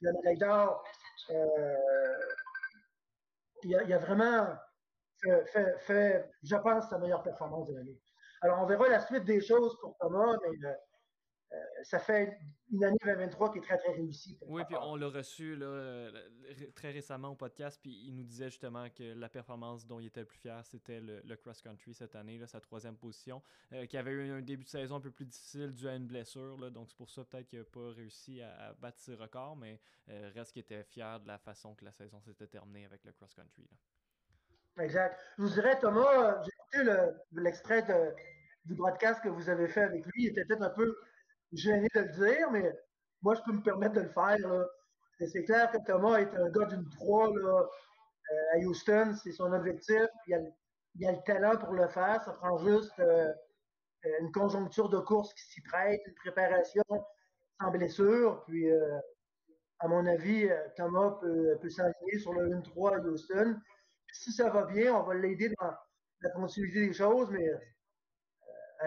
[0.00, 0.84] le médaille d'or.
[3.62, 4.46] il, il a vraiment
[5.78, 7.98] fait, je pense, sa meilleure performance de l'année.
[8.42, 10.68] Alors, on verra la suite des choses pour Thomas, mais
[11.54, 12.36] euh, ça fait
[12.70, 14.38] une année 2023 qui est très, très réussie.
[14.46, 16.10] Oui, puis on l'a reçu là,
[16.74, 20.20] très récemment au podcast, puis il nous disait justement que la performance dont il était
[20.20, 24.12] le plus fier, c'était le, cross-country cette année, là, sa troisième position, euh, qui avait
[24.12, 26.88] eu un début de saison un peu plus difficile dû à une blessure, là, donc
[26.88, 30.52] c'est pour ça peut-être qu'il n'a pas réussi à, battre ses records, mais euh, reste
[30.52, 33.68] qu'il était fier de la façon que la saison s'était terminée avec le cross-country.
[34.78, 35.18] Exact.
[35.38, 37.84] Je vous dirais, Thomas, j'ai écouté l'extrait
[38.64, 40.96] du broadcast que vous avez fait avec lui, il était peut-être un peu
[41.52, 42.72] gêné de le dire, mais
[43.22, 44.36] moi, je peux me permettre de le faire.
[45.20, 47.68] C'est clair que Thomas est un gars d'une 3 là,
[48.32, 50.02] euh, à Houston, c'est son objectif.
[50.26, 52.22] Il a, a, le talent pour le faire.
[52.24, 53.32] Ça prend juste euh,
[54.20, 56.82] une conjoncture de course qui s'y prête, une préparation
[57.60, 58.42] sans blessure.
[58.46, 58.98] Puis, euh,
[59.78, 63.56] à mon avis, Thomas peut, peut sur le 1-3 à Houston.
[64.14, 65.72] Si ça va bien, on va l'aider dans
[66.20, 67.50] la continuité des choses, mais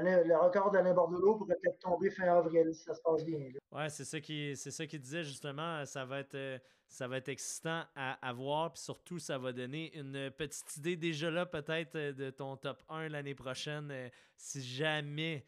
[0.02, 3.52] le record d'Alain Bordelot pourrait peut-être tomber fin avril si ça se passe bien.
[3.72, 4.54] Oui, c'est ça qui
[4.88, 5.86] qui disait justement.
[5.86, 8.74] Ça va être euh, ça va être excitant à, voir.
[8.74, 12.82] Puis surtout, ça va donner une petite idée déjà là, peut-être, euh, de ton top
[12.90, 13.90] 1 l'année prochaine.
[13.92, 15.46] Euh, si jamais.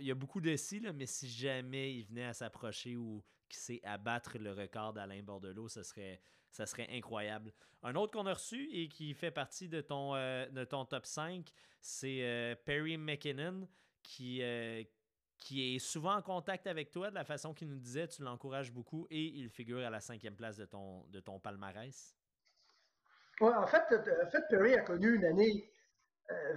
[0.00, 3.24] il y a beaucoup de si, là, mais si jamais il venait à s'approcher ou
[3.48, 6.20] qu'il sait abattre le record d'Alain Bordelot, ce serait,
[6.54, 7.52] ça serait incroyable.
[7.82, 11.52] Un autre qu'on a reçu et qui fait partie de ton, de ton top 5,
[11.80, 13.68] c'est Perry McKinnon
[14.04, 14.84] qui, euh,
[15.38, 18.72] qui est souvent en contact avec toi de la façon qu'il nous disait, tu l'encourages
[18.72, 22.14] beaucoup et il figure à la cinquième place de ton, de ton palmarès.
[23.40, 25.68] Oui, en fait, en fait, Perry a connu une année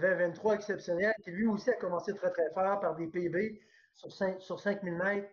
[0.01, 3.59] 2023 euh, exceptionnelle qui lui aussi a commencé très très fort par des PB
[3.95, 5.29] sur 5, sur 5000 mètres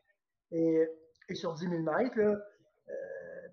[0.51, 0.89] et,
[1.29, 2.19] et, sur 10 000 mètres.
[2.19, 2.39] Là.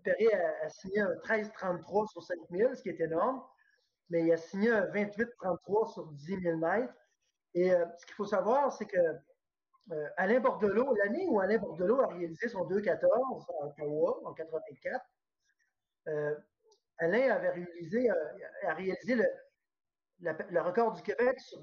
[0.03, 3.41] Perry a, signé un 13-33 sur 5000, ce qui est énorme,
[4.09, 6.93] mais il a signé un 28-33 sur 10 000 mètres.
[7.53, 8.97] Et euh, ce qu'il faut savoir, c'est que
[9.91, 13.05] euh, Alain Bordelot, l'année où Alain Bordelot a réalisé son 2-14
[13.61, 15.05] à Ottawa en 84,
[16.07, 16.35] euh,
[16.97, 18.09] Alain avait réalisé,
[18.63, 21.61] a réalisé le, record du Québec sur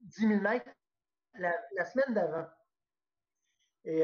[0.00, 0.70] 10 000 mètres
[1.38, 2.46] la, semaine d'avant.
[3.86, 4.00] Et,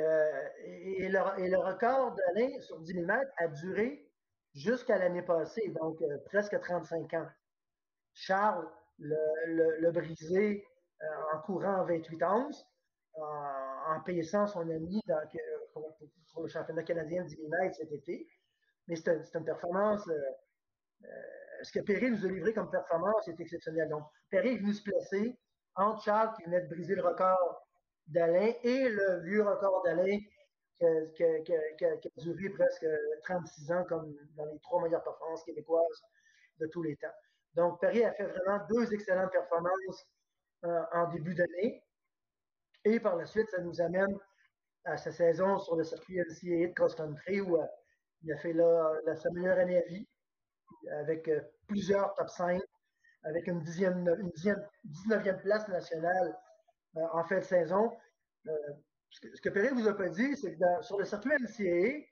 [0.65, 4.09] et, le, record d'Alain sur 10 000 mètres a duré
[4.55, 7.29] jusqu'à l'année passée, donc presque 35 ans.
[8.15, 8.69] Charles,
[8.99, 10.65] le, brisé,
[11.03, 12.67] euh, en courant 28 11
[13.15, 15.01] en, paissant son ami
[15.73, 18.27] pour, le championnat canadien de 10 000 mètres cet été.
[18.89, 20.07] Mais c'est une performance.
[20.09, 20.13] Euh,
[21.05, 21.09] euh,
[21.63, 23.89] ce que Perry nous a livré comme performance est exceptionnel.
[23.89, 25.39] Donc, Perry est venu se placer
[25.75, 27.62] entre Charles qui venait de briser le record
[28.09, 30.19] d'Alain et le vieux record d'Alain
[31.15, 32.87] qui, a duré presque
[33.23, 36.03] 36 ans comme dans les trois meilleures performances québécoises
[36.59, 37.15] de tous les temps.
[37.55, 40.07] Donc, Perry a fait vraiment deux excellentes performances
[40.65, 41.83] euh, en début d'année.
[42.85, 44.19] Et par la suite, ça nous amène
[44.85, 47.67] à sa saison sur le circuit NCAA de cross-country où euh,
[48.23, 50.07] il a fait là, sa meilleure année à vie
[51.01, 52.61] avec euh, plusieurs top 5,
[53.25, 56.37] avec une, dixième, une dixième, 19e place nationale
[56.95, 57.97] en fin de saison.
[59.11, 62.07] ce que, Perry vous a pas dit, c'est que sur le circuit NCAA,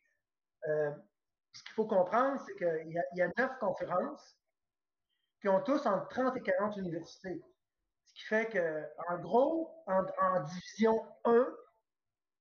[1.52, 4.36] ce qu'il faut comprendre, c'est qu'il y, a neuf conférences
[5.40, 7.42] qui ont tous entre 30 et 40 universités.
[8.04, 11.46] Ce qui fait qu'en gros, en, division 1,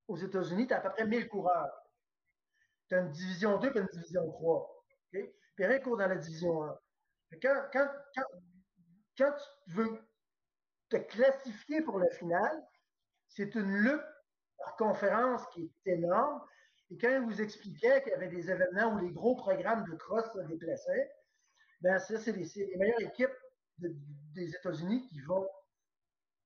[0.07, 1.71] aux États-Unis, tu as à peu près 1000 coureurs.
[2.87, 4.85] Tu as une division 2 et une division 3.
[5.13, 5.81] Okay?
[5.81, 6.79] Court dans la division 1.
[7.41, 7.87] Quand, quand,
[9.17, 10.08] quand, tu veux
[10.89, 12.63] te classifier pour la finale,
[13.27, 14.05] c'est une lutte
[14.57, 16.41] par conférence qui est énorme.
[16.91, 19.95] Et quand il vous expliquait qu'il y avait des événements où les gros programmes de
[19.95, 21.11] cross se déplaçaient,
[21.81, 23.37] ben ça, c'est les, meilleures équipes
[23.77, 25.47] des États-Unis qui vont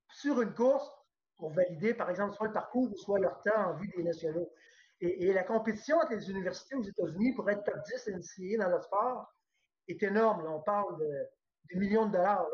[0.09, 0.89] sur une course
[1.37, 4.51] pour valider, par exemple, soit le parcours ou soit leur temps en vue des nationaux.
[4.99, 8.81] Et, la compétition entre les universités aux États-Unis pour être top 10 NCAA dans le
[8.81, 9.33] sport
[9.87, 10.45] est énorme.
[10.47, 12.47] on parle de, millions de dollars.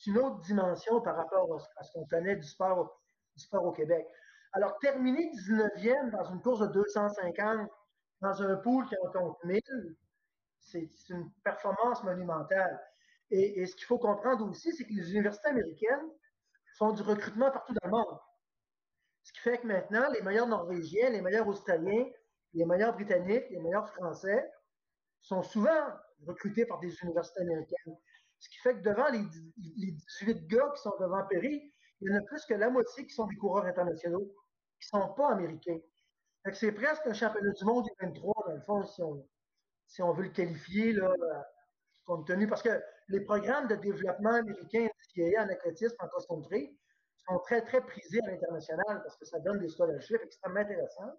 [0.00, 2.98] C'est, une autre dimension par rapport à ce qu'on connaît du sport,
[3.52, 4.06] au Québec.
[4.52, 7.68] Alors, terminer 19e dans une course de 250
[8.20, 9.60] dans un pool qui en compte 1000,
[10.58, 12.80] c'est, une performance monumentale.
[13.30, 16.10] Et ce qu'il faut comprendre aussi, c'est que les universités américaines
[16.76, 18.18] font du recrutement partout dans le monde.
[19.22, 22.06] Ce qui fait que maintenant, les meilleurs Norvégiens, les meilleurs Australiens,
[22.54, 24.50] les meilleurs Britanniques, les meilleurs Français
[25.20, 25.88] sont souvent
[26.26, 27.96] recrutés par des universités américaines.
[28.40, 29.22] Ce qui fait que devant les,
[29.92, 33.12] 18 gars qui sont devant Perry, il y en a plus que la moitié qui
[33.12, 34.34] sont des coureurs internationaux,
[34.80, 35.78] qui ne sont pas américains.
[36.54, 39.28] C'est presque un championnat du monde du 23, dans le fond, si on,
[39.86, 41.12] si on veut le qualifier, là,
[42.06, 44.88] compte tenu, parce que les programmes de développement américains
[45.38, 46.74] en athlétisme en cross-country
[47.28, 51.12] sont très, très prisés à l'international parce que ça donne des scholarships extrêmement intéressants.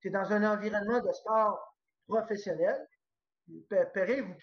[0.00, 2.86] C'est dans un environnement de sport professionnel.
[3.68, 4.34] Perret, vous,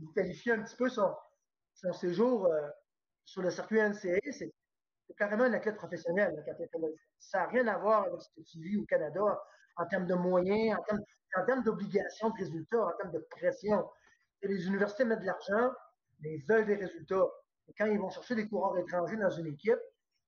[0.00, 1.14] vous qualifiez un petit peu son,
[1.74, 2.68] son séjour euh,
[3.24, 4.52] sur le circuit NCA, c'est
[5.16, 6.34] carrément un athlète professionnel.
[7.18, 9.42] ça n'a rien à voir avec ce que tu vis au Canada
[9.76, 10.78] en termes de moyens,
[11.36, 13.88] en termes, d'obligations de résultats, en termes de pression.
[14.42, 15.72] les universités mettent de l'argent,
[16.20, 17.28] mais ils veulent des résultats.
[17.78, 19.78] Quand ils vont chercher des coureurs étrangers dans une équipe,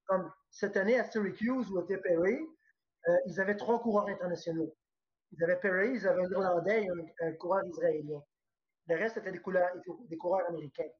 [0.06, 2.38] comme cette année à Syracuse ou à Perry,
[3.08, 4.74] euh, ils avaient trois coureurs internationaux.
[5.32, 8.22] Ils avaient Perry, ils avaient un Irlandais et un, coureur israélien.
[8.88, 10.90] Le reste, c'était des coureurs américains.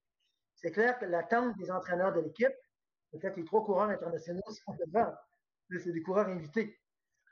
[0.63, 2.55] C'est clair que l'attente des entraîneurs de l'équipe,
[3.11, 5.13] peut-être les trois coureurs internationaux sont devant.
[5.71, 6.79] C'est des coureurs invités.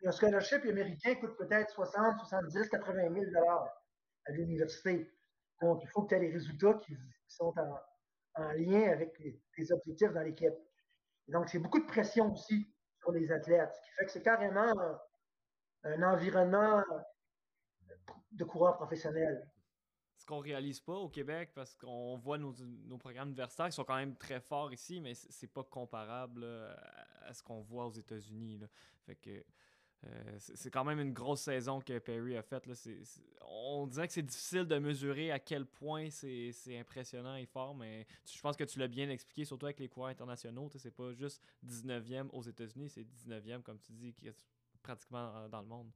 [0.05, 3.25] un scholarship américain coûte peut-être 60, 70, 80 000
[4.27, 5.09] à l'université.
[5.61, 6.97] Donc, il faut que tu aies les résultats qui,
[7.29, 7.55] sont
[8.37, 10.55] en, lien avec les, objectifs dans l'équipe.
[11.29, 14.73] Donc, c'est beaucoup de pression aussi sur les athlètes, ce qui fait que c'est carrément
[15.85, 16.83] un environnement
[18.33, 19.47] de coureurs professionnels
[20.27, 22.53] qu'on réalise pas au Québec parce qu'on voit nos,
[22.99, 26.45] programmes universitaires qui sont quand même très forts ici, mais c'est pas comparable
[27.23, 28.61] à ce qu'on voit aux États-Unis.
[29.07, 29.45] Fait que
[30.07, 32.65] euh, c'est quand même une grosse saison que Perry a faite.
[33.43, 38.07] on dirait que c'est difficile de mesurer à quel point c'est impressionnant et fort, mais
[38.25, 40.71] je pense que tu l'as bien expliqué, surtout avec les coureurs internationaux.
[40.75, 44.47] C'est pas juste 19e aux États-Unis, c'est 19e, comme tu dis, qui est
[44.83, 45.91] pratiquement dans le monde.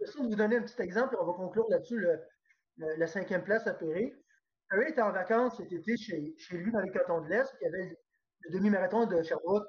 [0.00, 2.06] Je vais vous donner un petit exemple, on va conclure là-dessus
[2.80, 4.12] la cinquième place à Perry.
[4.68, 7.64] Perry était en vacances cet été chez, chez lui dans les cantons de l'Est, il
[7.64, 7.98] y avait
[8.40, 9.66] le demi-marathon de Sherbrooke.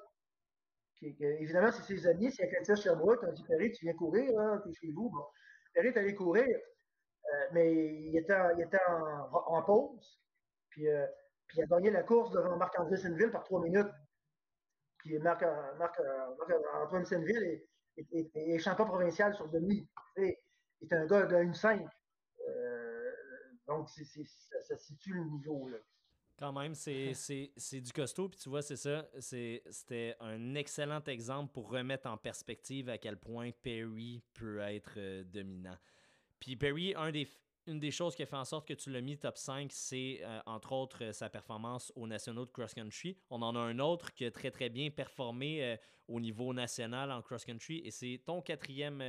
[1.01, 3.23] Évidemment, c'est ses amis, c'est Acatia Sherbrooke.
[3.23, 4.31] On dit Perry, tu viens courir,
[4.63, 5.09] tu es chez vous.
[5.09, 5.25] Bon.
[5.73, 10.19] Perry est allé courir, euh, mais il était, il était en, pause.
[10.69, 11.05] Puis, euh,
[11.47, 13.89] puis, il a gagné la course devant Marc-André Senneville par trois minutes.
[14.99, 15.43] Puis Marc,
[15.79, 15.99] Marc,
[17.05, 17.63] Senneville
[17.97, 19.89] est, champion provincial sur demi.
[20.17, 20.23] Il
[20.81, 21.87] est un gars de 1,5.
[23.71, 25.69] Donc, ça, situe le niveau.
[25.69, 25.77] Là.
[26.37, 27.11] Quand même, c'est
[27.81, 28.27] du costaud.
[28.29, 29.07] Puis tu vois, c'est ça.
[29.19, 35.23] C'était un excellent exemple pour remettre en perspective à quel point Perry peut être euh,
[35.23, 35.77] dominant.
[36.39, 37.29] Puis Perry, un des,
[37.67, 40.19] une des choses qui a fait en sorte que tu l'as mis top 5, c'est
[40.23, 43.17] euh, entre autres sa performance au national de cross-country.
[43.29, 47.11] On en a un autre qui a très très bien performé euh, au niveau national
[47.11, 49.01] en cross-country et c'est ton quatrième,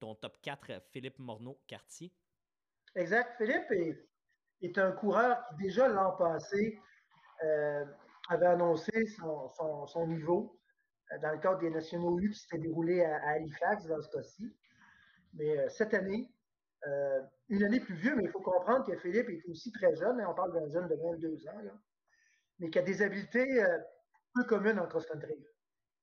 [0.00, 2.10] ton top 4, Philippe Morneau-Cartier.
[2.94, 3.36] Exact.
[3.38, 3.70] Philippe
[4.60, 6.78] est, un coureur qui, déjà l'an passé,
[7.44, 7.84] euh,
[8.28, 10.58] avait annoncé son, niveau
[11.10, 14.54] euh, dans le cadre des Nationaux U qui s'était déroulé à, Halifax dans ce cas-ci.
[15.34, 16.28] Mais euh, cette année,
[17.48, 20.26] une année plus vieux, mais il faut comprendre que Philippe est aussi très jeune, hein,
[20.28, 21.78] on parle d'un jeune de 22 ans,
[22.58, 23.64] mais qui a des habiletés
[24.34, 25.46] peu communes en cross-country.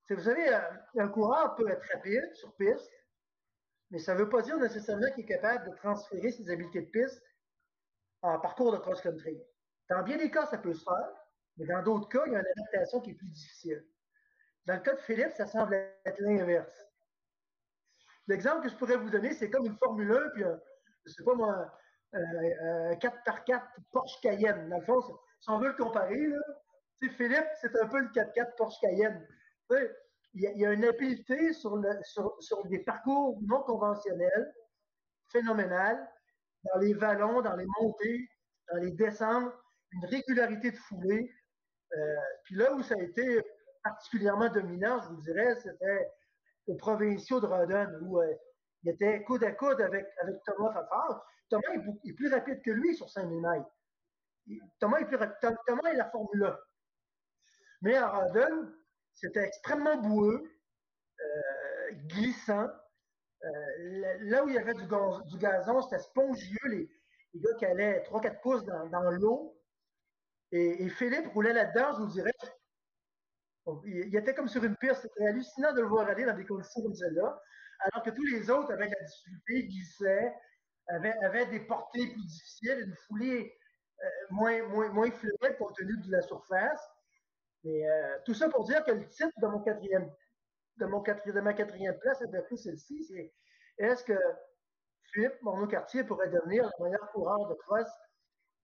[0.10, 0.58] Vous savez,
[0.98, 2.90] un coureur peut être rapide sur piste,
[3.92, 6.90] mais ça ne veut pas dire nécessairement qu'il est capable de transférer ses habiletés de
[6.90, 7.24] piste
[8.22, 9.42] en parcours de cross-country.
[9.90, 11.10] Dans bien des cas, ça peut se faire,
[11.58, 13.86] mais dans d'autres cas, il y a une adaptation qui est plus difficile.
[14.66, 16.86] Dans le cas de Philippe, ça semble être l'inverse.
[18.28, 20.60] L'exemple que je pourrais vous donner, c'est comme une Formule 1, puis un,
[21.06, 21.74] je sais pas moi,
[22.14, 24.70] un, 4x4 Porsche Cayenne.
[24.70, 25.02] Dans le fond,
[25.40, 26.38] si on veut le comparer, là,
[27.02, 29.28] Philippe, c'est un peu le 4x4 Porsche Cayenne
[30.34, 31.82] il y, a, une habileté sur,
[32.40, 34.54] sur, des parcours non conventionnels
[35.32, 36.08] phénoménal,
[36.64, 38.30] dans les vallons, dans les montées,
[38.72, 39.54] dans les descentes,
[39.92, 41.34] une régularité de foulée.
[41.94, 43.42] Euh, puis là où ça a été
[43.84, 46.12] particulièrement dominant, je vous dirais, c'était
[46.68, 48.34] aux provinciaux de Rodden, où euh,
[48.84, 51.26] il était coude à coude avec, avec Thomas Fafard.
[51.50, 54.62] Thomas est, plus rapide que lui sur 5000 mètres.
[54.80, 55.50] Thomas est, plus rapide.
[55.66, 56.58] Thomas est la Formule 1.
[57.82, 58.72] Mais à Rodden,
[59.20, 60.50] c'était extrêmement boueux,
[61.20, 62.68] euh, glissant.
[63.44, 64.88] Euh, là où il y avait du,
[65.38, 66.58] gazon, c'était spongieux.
[66.68, 66.90] Les,
[67.36, 69.58] gars qui allaient 3-4 pouces dans, l'eau.
[70.52, 72.34] Et, Philippe roulait là-dedans, je vous dirais.
[73.86, 75.02] Il, était comme sur une piste.
[75.02, 77.40] C'était hallucinant de le voir aller dans des conditions comme celle-là.
[77.82, 80.34] Alors que tous les autres, avec la difficulté, glissaient,
[80.88, 83.56] avaient, des portées plus difficiles, une foulée
[84.04, 86.82] euh, moins, moins, moins fluide compte tenu de la surface.
[87.64, 90.12] Mais euh, tout ça pour dire que le titre de mon quatrième,
[90.78, 93.34] de, mon quatrième, ma quatrième place est plus celle-ci, c'est
[93.78, 94.18] est-ce que
[95.12, 97.88] Philippe Morneau-Cartier pourrait devenir le meilleur coureur de cross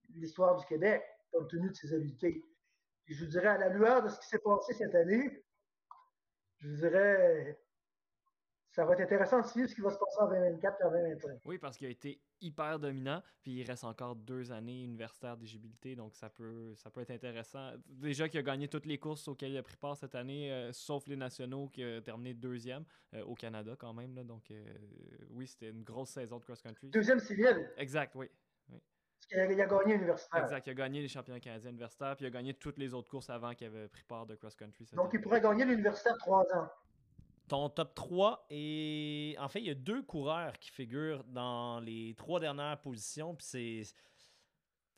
[0.09, 2.43] de l'histoire du Québec, compte tenu de ses habiletés?
[3.07, 5.43] je vous dirais, à la lueur de ce qui s'est passé cette année,
[6.57, 7.59] je vous dirais,
[8.75, 10.91] ça va être intéressant de suivre ce qui va se passer en 2024 et en
[10.91, 11.39] 2025.
[11.45, 15.95] Oui, parce qu'il a été hyper dominant, puis il reste encore deux années universitaires d'éligibilité,
[15.95, 17.71] donc ça peut, ça peut être intéressant.
[17.87, 20.73] Déjà qu'il a gagné toutes les courses auxquelles il a pris part cette année, euh,
[20.73, 24.13] sauf les nationaux, qui a terminé deuxième euh, au Canada quand même.
[24.13, 24.61] Là, donc euh,
[25.29, 26.89] oui, c'était une grosse saison de cross-country.
[26.89, 27.71] Deuxième civil.
[27.77, 28.29] Exact, oui.
[28.67, 30.43] Parce qu'il a, il a gagné universitaire.
[30.43, 33.09] Exact, il a gagné les championnats canadiens universitaires, puis il a gagné toutes les autres
[33.09, 34.85] courses avant qu'il avait pris part de cross-country.
[34.91, 36.69] Donc il pourrait gagner l'universitaire trois ans.
[37.47, 42.15] Ton top 3 et en fait, il y a deux coureurs qui figurent dans les
[42.15, 43.35] trois dernières positions.
[43.35, 43.83] Puis c'est,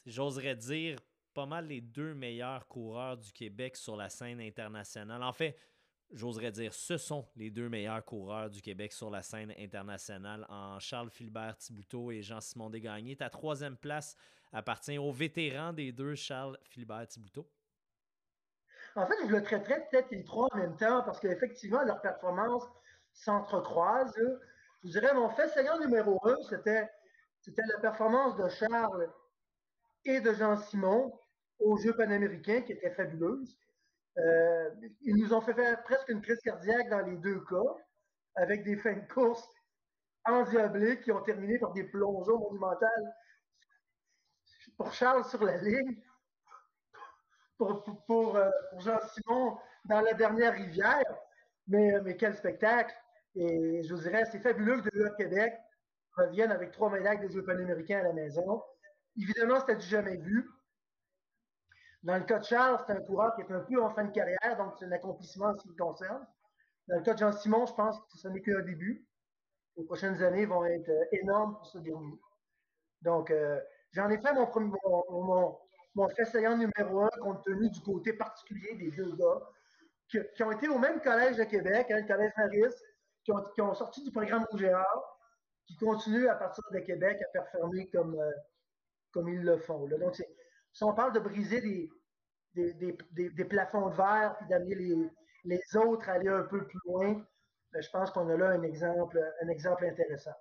[0.05, 0.97] j'oserais dire,
[1.33, 5.21] pas mal les deux meilleurs coureurs du Québec sur la scène internationale.
[5.23, 5.57] En fait,
[6.11, 10.79] j'oserais dire, ce sont les deux meilleurs coureurs du Québec sur la scène internationale en
[10.79, 13.15] Charles Philbert Thibouteau et Jean-Simon Desgagnés.
[13.15, 14.15] Ta troisième place
[14.51, 17.47] appartient au vétéran des deux, Charles Philbert Thibouteau.
[18.97, 22.67] En fait, je le traiterais peut-être les trois en même temps parce qu'effectivement, leurs performances
[23.13, 24.11] s'entrecroisent.
[24.83, 26.89] Je dirais, mon fait saillant numéro un, c'était,
[27.45, 29.13] la performance de Charles
[30.03, 31.13] et de Jean-Simon
[31.59, 33.55] aux Jeux panaméricains qui était fabuleuse.
[34.17, 34.69] Euh,
[35.01, 37.75] ils nous ont fait faire presque une crise cardiaque dans les deux cas,
[38.35, 39.47] avec des fins de course
[40.25, 43.13] endiablées qui ont terminé par des plongeons monumentales
[44.75, 46.01] pour Charles sur la ligne
[47.57, 48.49] pour, pour, euh,
[48.79, 51.17] Jean-Simon dans la dernière rivière.
[51.67, 52.95] Mais, mais quel spectacle!
[53.35, 55.53] Et je vous dirais, c'est fabuleux que de Québec
[56.15, 58.63] revienne avec trois médailles des Jeux panaméricains à la maison.
[59.17, 60.49] Évidemment, c'était du jamais vu.
[62.03, 64.11] Dans le cas de Charles, c'est un coureur qui est un peu en fin de
[64.11, 66.25] carrière, donc c'est un accomplissement en ce qui le concerne.
[66.87, 69.05] Dans le cas de Jean-Simon, je pense que ce n'est qu'un début.
[69.75, 72.19] Les prochaines années vont être euh, énormes pour ce dernier.
[73.01, 73.59] Donc, euh,
[73.91, 74.71] j'en ai fait mon, premier,
[75.09, 75.59] mon
[76.15, 79.41] fait saillant numéro un, compte tenu du côté particulier des deux gars,
[80.09, 82.75] qui, ont été au même collège de Québec, hein, le collège Maris,
[83.23, 85.19] qui ont, sorti du programme Rougéard,
[85.65, 88.31] qui continuent à partir de Québec à performer comme, euh,
[89.11, 89.85] comme ils le font.
[89.87, 90.15] Donc,
[90.71, 91.89] si on parle de briser des,
[92.55, 95.11] des, plafonds de verre puis d'amener les,
[95.43, 97.21] les, autres à aller un peu plus loin,
[97.73, 100.35] ben, je pense qu'on a là un exemple, un exemple intéressant.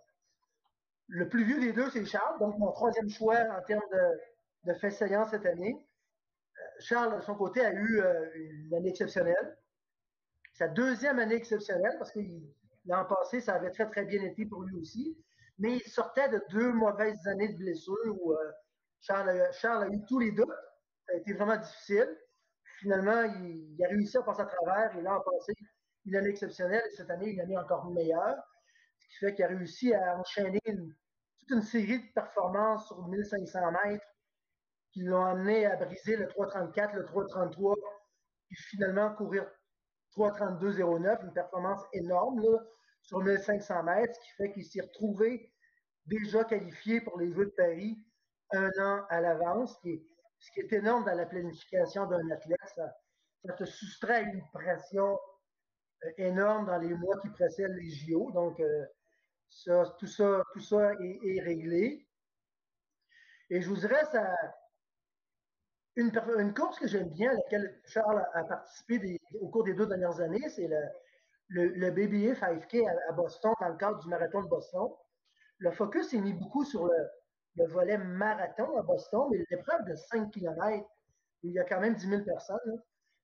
[1.09, 4.21] Le plus vieux des deux, c'est Charles, donc mon troisième choix en termes de,
[4.67, 5.75] de fait saillant cette année.
[5.75, 9.57] Euh, Charles, de son côté, a eu euh, une année exceptionnelle.
[10.53, 12.21] Sa deuxième année exceptionnelle, parce que
[12.87, 15.17] l'an passé, ça avait très, très bien été pour lui aussi.
[15.59, 18.53] Mais il sortait de deux mauvaises années de blessure où euh,
[19.01, 20.49] Charles, a, eu tous les doutes.
[21.07, 22.09] Ça a été vraiment difficile.
[22.81, 24.97] Finalement, il, a réussi à passer à travers.
[24.97, 25.53] Et l'an passé,
[26.05, 26.83] une année exceptionnelle.
[26.93, 28.37] Et cette année, une année encore meilleure.
[28.99, 33.61] Ce qui fait qu'il a réussi à enchaîner toute une série de performances sur 1500
[33.85, 34.05] mètres
[34.97, 37.75] qui l'ont amené à briser le 3,34, le 3,33,
[38.47, 39.47] puis finalement courir
[40.17, 42.43] 3,32,09, une performance énorme
[43.03, 45.53] sur 1500 mètres, ce qui fait qu'il s'est retrouvé
[46.07, 47.99] déjà qualifié pour les Jeux de Paris
[48.53, 52.59] un an à l'avance, ce, qui est énorme dans la planification d'un athlète.
[52.75, 55.19] Ça, te soustrait une pression
[56.05, 58.31] euh, énorme dans les mois qui précèdent les JO.
[58.33, 58.87] Donc, euh,
[59.51, 62.09] ça, tout ça, tout ça est, est, réglé.
[63.51, 64.35] Et je vous dirais, ça,
[65.97, 70.21] une, course que j'aime bien, à laquelle Charles a, participé au cours des deux dernières
[70.21, 70.69] années, c'est
[71.49, 74.89] le, BBA 5K à, Boston, dans le cadre du marathon de Boston.
[75.59, 80.31] Le focus est mis beaucoup sur le, volet marathon à Boston, mais l'épreuve de 5
[80.31, 80.87] km,
[81.43, 82.83] où il y a quand même 10 000 personnes,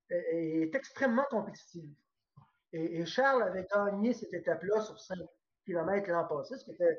[0.09, 1.91] est, extrêmement compétitive.
[2.73, 5.19] Et, Charles avait gagné cette étape-là sur 5
[5.67, 6.99] km l'an passé, ce qui était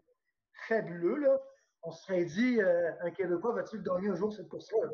[0.67, 1.39] fabuleux.
[1.81, 4.87] On se serait dit, euh, un Québécois va-t-il gagner un jour cette course-là?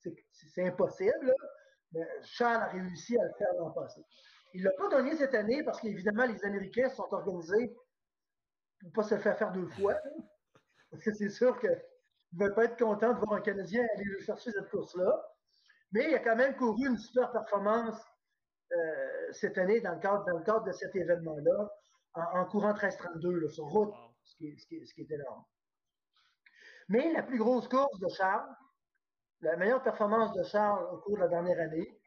[0.00, 1.34] C'est impossible.
[1.92, 4.00] Mais Charles a réussi à le faire l'an passé.
[4.54, 7.74] Il ne l'a pas gagné cette année parce qu'évidemment, les Américains sont organisés
[8.80, 9.94] pour ne pas se faire faire deux fois.
[10.90, 11.70] Parce que c'est sûr qu'ils
[12.32, 15.36] ne veulent pas être contents de voir un Canadien aller chercher cette course-là.
[15.92, 18.00] Mais il a quand même couru une super performance
[18.72, 21.70] euh, cette année dans le cadre, dans le cadre de cet événement-là,
[22.14, 23.94] en, courant 13-32 sur route,
[24.24, 25.44] ce qui, ce, qui, ce qui est énorme.
[26.88, 28.48] Mais la plus grosse course de Charles,
[29.40, 32.00] la meilleure performance de Charles au cours de la dernière année,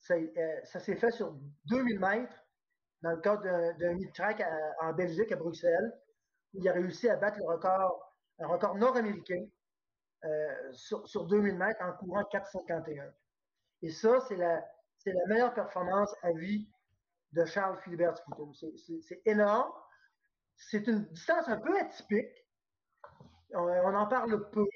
[0.00, 1.34] ça, euh, s'est fait sur
[1.66, 2.44] 2000 mètres
[3.02, 3.42] dans le cadre
[3.78, 4.42] d'un mid-track
[4.80, 5.92] en Belgique, à Bruxelles,
[6.54, 9.44] où il a réussi à battre le record, un record nord-américain
[10.24, 13.12] euh, sur, 2000 mètres en courant 4,51.
[13.82, 14.64] Et ça, c'est la,
[15.28, 16.68] meilleure performance à vie
[17.32, 18.52] de Charles Philibert Couteau.
[18.52, 19.70] C'est énorme.
[20.56, 22.46] C'est une distance un peu atypique.
[23.54, 24.66] On en parle peu.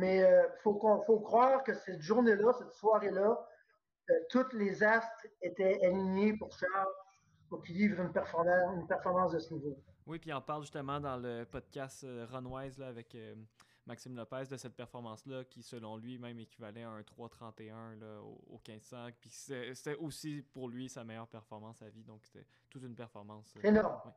[0.00, 3.46] Mais il euh, faut, faut, croire que cette journée-là, cette soirée-là,
[4.10, 6.92] euh, toutes les astres étaient alignés pour Charles
[7.50, 9.76] pour qu'il livre une performance, une performance de ce niveau.
[10.06, 13.34] Oui, puis on parle justement dans le podcast euh, Runwise là, avec euh,
[13.86, 18.60] Maxime Lopez de cette performance-là qui, selon lui, même équivalait à un 3,31 au, au
[18.66, 19.08] 1500.
[19.20, 22.04] Puis c'était aussi pour lui sa meilleure performance à vie.
[22.04, 23.54] Donc c'était toute une performance.
[23.58, 24.12] Euh, énorme.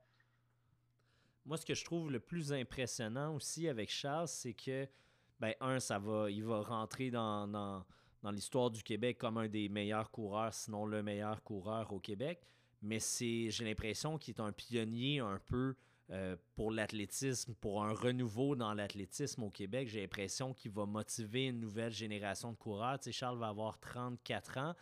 [1.46, 4.88] Moi, ce que je trouve le plus impressionnant aussi avec Charles, c'est que,
[5.44, 9.68] ben, un, ça va, il va rentrer dans, dans, l'histoire du Québec comme un des
[9.68, 12.40] meilleurs coureurs, sinon le meilleur coureur au Québec.
[12.82, 15.76] Mais c'est, j'ai l'impression qu'il est un pionnier un peu
[16.12, 19.90] euh, pour l'athlétisme, pour un renouveau dans l'athlétisme au Québec.
[19.90, 22.98] J'ai l'impression qu'il va motiver une nouvelle génération de coureurs.
[23.00, 24.74] Tu sais, Charles va avoir 34 ans.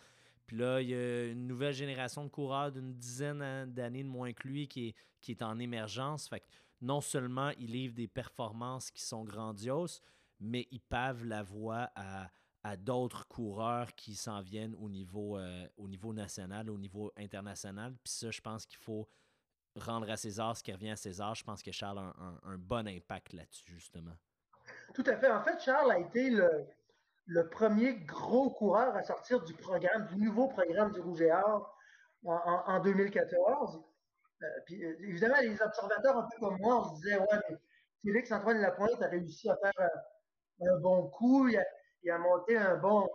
[0.46, 4.32] Puis là, il y a une nouvelle génération de coureurs d'une dizaine d'années de moins
[4.32, 6.30] que lui qui est, qui est en émergence.
[6.80, 10.00] Non seulement il livre des performances qui sont grandioses,
[10.42, 12.28] mais il pave la voie à,
[12.64, 17.94] à d'autres coureurs qui s'en viennent au niveau, euh, au niveau national, au niveau international.
[18.04, 19.08] Puis ça, je pense qu'il faut
[19.74, 21.34] rendre à César ce qui revient à César.
[21.34, 22.14] Je pense que Charles a
[22.44, 24.14] un, bon impact là-dessus, justement.
[24.94, 25.30] Tout à fait.
[25.30, 26.66] En fait, Charles a été le,
[27.26, 32.80] le premier gros coureur à sortir du programme, du nouveau programme du Rouge et en,
[32.80, 33.82] 2014.
[34.42, 37.56] Euh, puis, euh, évidemment, les observateurs un peu comme moi, on se disait, ouais, mais
[38.04, 39.90] Félix-Antoine Lapointe a réussi à faire
[40.68, 43.08] un, bon coup, il a, monté un bon,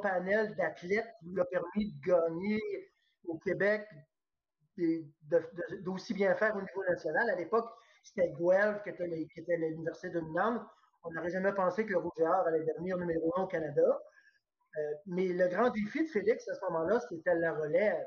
[0.00, 2.60] panel d'athlètes qui lui a permis de gagner
[3.26, 3.86] au Québec,
[5.82, 7.30] d'aussi bien faire au niveau national.
[7.30, 7.68] À l'époque,
[8.02, 10.62] c'était Guelph qui était, l'université dominante.
[11.04, 12.12] On n'aurait jamais pensé que le Rouge
[12.46, 14.00] allait devenir numéro un au Canada.
[14.78, 18.06] Euh, mais le grand défi de Félix à ce moment-là, c'était la relève.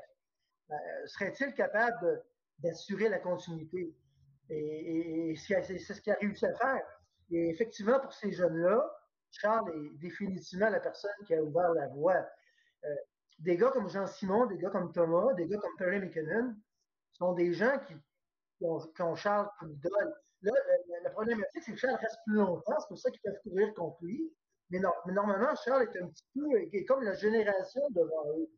[0.70, 0.74] Euh,
[1.06, 2.24] serait-il capable
[2.58, 3.94] d'assurer la continuité?
[4.48, 6.95] Et, c'est ce qu'il a réussi à faire.
[7.30, 8.84] Et effectivement, pour ces jeunes-là,
[9.30, 12.26] Charles est définitivement la personne qui a ouvert la voie.
[12.84, 12.94] Euh,
[13.38, 16.54] des gars comme Jean-Simon, des gars comme Thomas, des gars comme Perry McKinnon
[17.12, 17.94] sont des gens qui,
[18.58, 20.14] qui ont Charles comme idole.
[20.42, 20.52] Là,
[21.02, 24.04] la, problématique, c'est que Charles reste plus longtemps, c'est pour ça qu'ils peuvent courir contre
[24.04, 24.32] lui.
[24.70, 28.48] Mais, normalement, Charles est un petit peu comme la génération devant eux.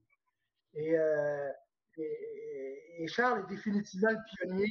[0.76, 1.52] Euh,
[1.98, 4.68] et, Charles est définitivement le pionnier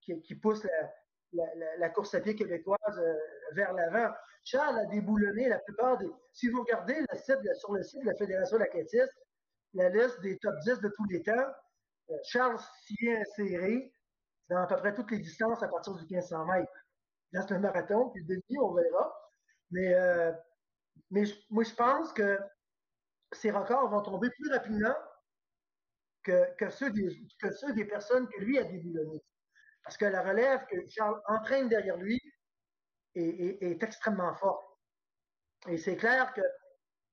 [0.00, 0.94] qui, pousse la,
[1.94, 3.14] course à pied québécoise euh,
[3.52, 4.12] vers l'avant.
[4.44, 6.08] Charles a déboulonné la plupart des.
[6.32, 9.18] Si vous regardez le sur le site de la Fédération l'athlétisme,
[9.74, 11.32] la liste des top 10 de tous les temps,
[12.10, 13.92] euh, Charles s'y est inséré
[14.48, 16.72] dans à peu près toutes les distances à partir du 1500 mètres.
[17.32, 19.30] C'est un marathon, puis le demi, on verra.
[19.70, 20.32] Mais, euh,
[21.10, 22.38] moi, je pense que
[23.32, 24.94] ces records vont tomber plus rapidement
[26.22, 27.08] que, que, ceux, des,
[27.40, 29.22] que ceux des personnes que lui a déboulonnées.
[29.84, 32.20] Parce que la relève que Charles entraîne derrière lui
[33.14, 34.64] est, extrêmement forte.
[35.68, 36.40] Et c'est clair que,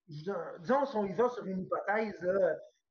[0.07, 2.19] disons, si on y va sur une hypothèse,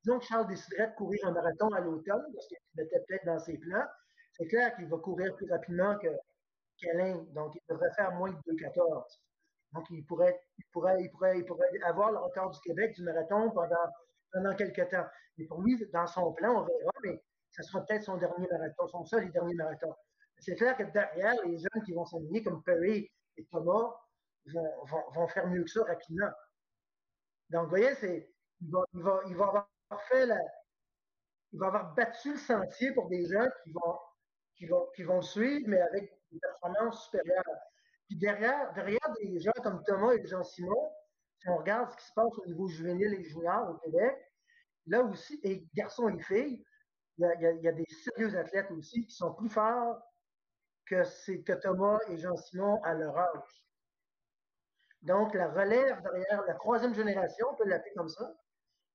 [0.05, 3.39] disons que Charles déciderait de courir un marathon à l'automne, parce qu'il mettait peut-être dans
[3.39, 3.87] ses plans,
[4.33, 6.09] c'est clair qu'il va courir plus rapidement que
[6.81, 7.25] qu'Alain.
[7.35, 9.21] Donc, il devrait faire moins de 2,14.
[9.73, 10.41] Donc, il pourrait
[11.85, 13.77] avoir le record du Québec du marathon pendant,
[14.33, 15.07] pendant quelques temps.
[15.37, 17.23] Mais pour lui, dans son plan, on verra, mais
[17.63, 19.95] ce sera peut-être son dernier marathon, son seul et dernier marathon.
[20.39, 23.95] C'est clair que derrière, les jeunes qui vont s'aligner, comme Perry et Thomas,
[25.15, 26.31] vont, faire mieux que ça rapidement.
[27.51, 27.91] Donc, vous voyez,
[28.61, 29.69] il va avoir
[30.09, 30.39] fait la,
[31.53, 33.99] il va avoir battu le sentier pour des gens qui vont
[34.57, 37.45] qui vont, qui vont le suivre, mais avec des performances supérieures.
[38.07, 40.93] Puis derrière, derrière des gens comme Thomas et Jean-Simon,
[41.39, 44.15] si on regarde ce qui se passe au niveau juvénile et junior au Québec,
[44.87, 46.63] là aussi, et garçons et filles,
[47.21, 50.01] il y a, des sérieux athlètes aussi qui sont plus forts
[50.87, 53.67] que, Thomas et Jean-Simon à leur âge.
[55.03, 58.35] Donc, la relève derrière la troisième génération, on peut l'appeler comme ça,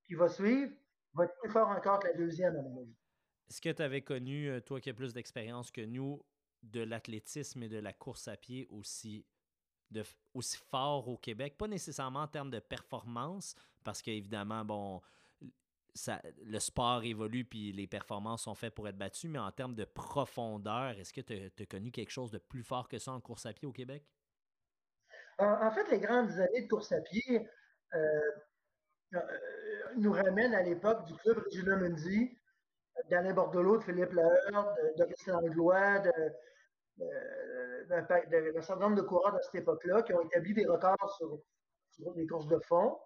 [0.05, 0.71] qui va suivre,
[1.13, 2.95] va être plus fort encore que la deuxième, à mon avis.
[3.49, 6.23] Est-ce que tu avais connu, euh, toi qui as plus d'expérience que nous,
[6.63, 9.25] de l'athlétisme et de la course à pied aussi,
[10.33, 11.57] aussi fort au Québec?
[11.57, 15.01] Pas nécessairement en termes de performance, parce qu'évidemment, bon,
[16.43, 19.85] le sport évolue puis les performances sont faites pour être battues, mais en termes de
[19.85, 23.45] profondeur, est-ce que tu as, connu quelque chose de plus fort que ça en course
[23.45, 24.03] à pied au Québec?
[25.37, 27.47] En, fait, les grandes années de course à pied
[27.93, 28.31] euh,
[29.15, 29.19] euh,
[29.97, 32.37] nous ramènent à l'époque du club Regina Mundi,
[33.09, 35.41] d'Alain Bordelot, de Philippe Laheur, de, de Christian
[37.89, 41.39] d'un certain nombre de coureurs à cette époque-là qui ont établi des records sur,
[42.15, 42.97] les courses de fond.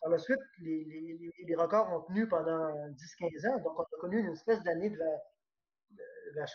[0.00, 4.32] Par la suite, les, records ont tenu pendant 10-15 ans, donc on a connu une
[4.32, 4.98] espèce d'année de,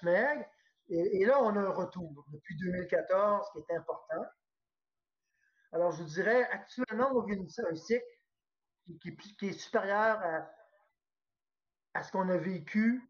[0.03, 0.45] maigre.
[0.89, 4.25] Et, là, on a un retour depuis 2014 qui est important.
[5.71, 8.03] Alors, je vous dirais, actuellement, on vit un cycle
[9.01, 10.19] qui, est supérieur
[11.93, 13.01] à ce qu'on a vécu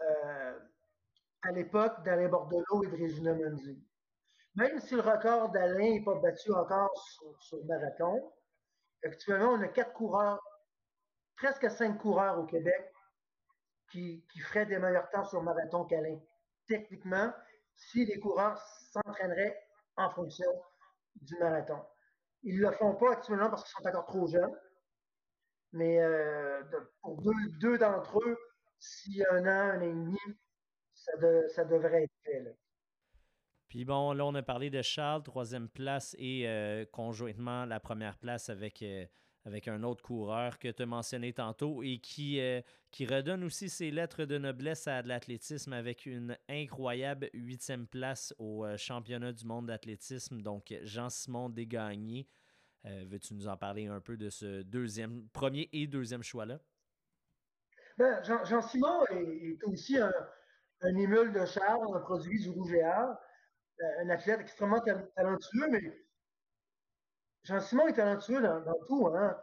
[0.00, 0.58] euh,
[1.42, 3.82] à l'époque d'Alain Bordelot et de Régina Menzi.
[4.54, 6.90] Même si le record d'Alain n'est pas battu encore
[7.40, 8.32] sur, le marathon,
[9.04, 10.40] actuellement, on a quatre coureurs,
[11.36, 12.92] presque cinq coureurs au Québec
[13.90, 16.18] qui, qui feraient des meilleurs temps sur marathon qu'Alain.
[16.66, 17.32] Techniquement,
[17.74, 18.60] si les coureurs
[18.92, 19.58] s'entraîneraient
[19.96, 20.50] en fonction
[21.22, 21.80] du marathon.
[22.42, 24.56] Ils ne le font pas actuellement parce qu'ils sont encore trop jeunes.
[25.72, 26.62] Mais euh,
[27.00, 27.20] pour
[27.60, 28.38] deux, d'entre eux,
[29.28, 30.18] a un an, un an et demi,
[30.94, 32.56] ça, devrait être fait.
[33.68, 38.16] Puis bon, là, on a parlé de Charles, troisième place et euh, conjointement la première
[38.16, 39.04] place avec, euh,
[39.44, 42.40] avec un autre coureur que tu as mentionné tantôt et qui,
[42.90, 48.66] qui redonne aussi ses lettres de noblesse à l'athlétisme avec une incroyable huitième place au
[48.76, 50.40] championnat du monde d'athlétisme.
[50.40, 52.26] Donc, Jean-Simon Desgagnés.
[52.84, 56.60] Euh, veux-tu nous en parler un peu de ce deuxième, premier et deuxième choix-là?
[57.96, 60.12] Ben, Jean-Simon est, aussi un,
[60.82, 63.14] un, émule de Charles, un produit du Rouge euh,
[64.00, 66.04] un athlète extrêmement talentueux, mais
[67.44, 69.08] Jean-Simon est talentueux dans, tout.
[69.08, 69.38] Hein.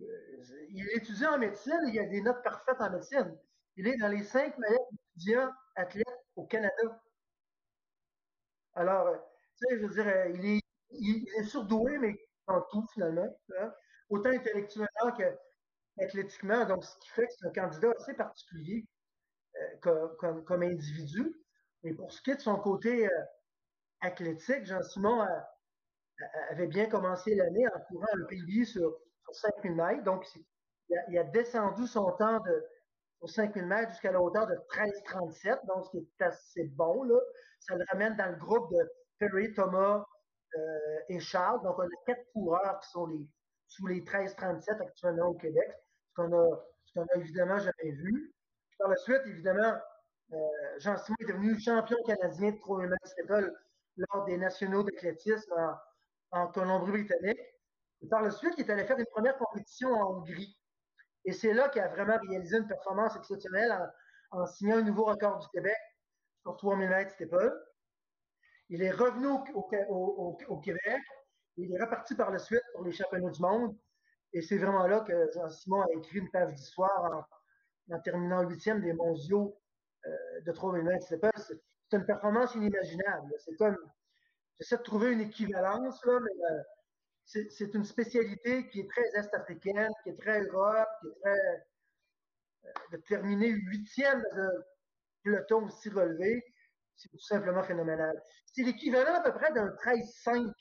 [0.00, 3.38] Euh, il étudie en médecine, il a des notes parfaites en médecine.
[3.76, 7.02] Il est dans les cinq meilleurs étudiants athlètes au Canada.
[8.74, 9.14] Alors,
[9.56, 10.60] tu sais, je veux dire, il est,
[10.90, 12.14] il est surdoué, mais
[12.46, 13.72] en tout, finalement, hein.
[14.08, 16.64] autant intellectuellement qu'athlétiquement.
[16.66, 18.86] Donc, ce qui fait que c'est un candidat assez particulier
[19.86, 21.34] euh, comme, individu.
[21.82, 23.24] Mais pour ce qui est de son côté euh,
[24.00, 25.26] athlétique, Jean-Simon
[26.50, 30.04] avait bien commencé l'année en courant le PIB sur, sur 5000 mètres.
[30.04, 30.26] Donc,
[30.88, 32.64] il a, descendu son temps de,
[33.18, 37.08] sur 5000 mètres jusqu'à la hauteur de 13,37, donc ce qui est assez bon.
[37.60, 40.04] Ça le ramène dans le groupe de Perry, Thomas,
[40.54, 41.62] euh, et Charles.
[41.62, 43.26] Donc, on a quatre coureurs qui sont les,
[43.66, 45.70] sous les 13-37 actuellement au Québec,
[46.08, 48.34] ce qu'on a, évidemment jamais vu.
[48.78, 49.74] par la suite, évidemment,
[50.32, 50.36] euh,
[50.78, 53.56] Jean Simon est devenu champion canadien de 3 mètres
[53.96, 55.52] lors des nationaux d'athlétisme
[56.32, 57.40] en, Colombie-Britannique.
[58.10, 60.56] par la suite, il est allé faire une première compétition en Hongrie.
[61.24, 63.76] Et c'est là qu'il a vraiment réalisé une performance exceptionnelle
[64.30, 65.76] en, signant un nouveau record du Québec
[66.42, 67.52] sur 3000 mètres steeple.
[68.68, 71.00] Il est revenu au, Québec.
[71.56, 73.76] Il est reparti par la suite pour les championnats du monde.
[74.32, 77.26] Et c'est vraiment là que Jean-Simon a écrit une page d'histoire
[77.90, 79.58] en, terminant huitième des mondiaux
[80.04, 81.06] euh, de 3000 mètres.
[81.88, 83.34] C'est une performance inimaginable.
[83.44, 83.76] C'est comme,
[84.58, 86.44] j'essaie de trouver une équivalence, là, mais
[87.40, 91.38] euh, c'est une spécialité qui est très est-africaine, qui est très Europe, qui est très.
[91.38, 91.56] Euh,
[92.92, 94.50] de terminer huitième dans un
[95.22, 96.44] peloton aussi relevé,
[96.96, 98.20] c'est tout simplement phénoménal.
[98.46, 100.52] C'est l'équivalent à peu près d'un 13-5,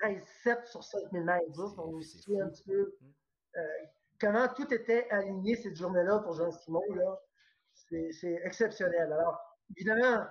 [0.00, 1.78] 13-7 sur 5000 mètres.
[1.78, 3.06] On sait un petit peu mm.
[3.56, 3.68] euh,
[4.20, 6.82] comment tout était aligné cette journée-là pour Jean-Simon.
[7.72, 9.12] C'est exceptionnel.
[9.12, 9.40] Alors,
[9.76, 10.26] évidemment,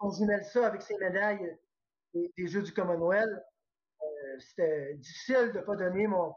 [0.00, 1.58] on jumelle ça avec ses médailles
[2.14, 3.28] des, Jeux du Commonwealth,
[4.02, 6.34] euh, c'était difficile de ne pas donner mon,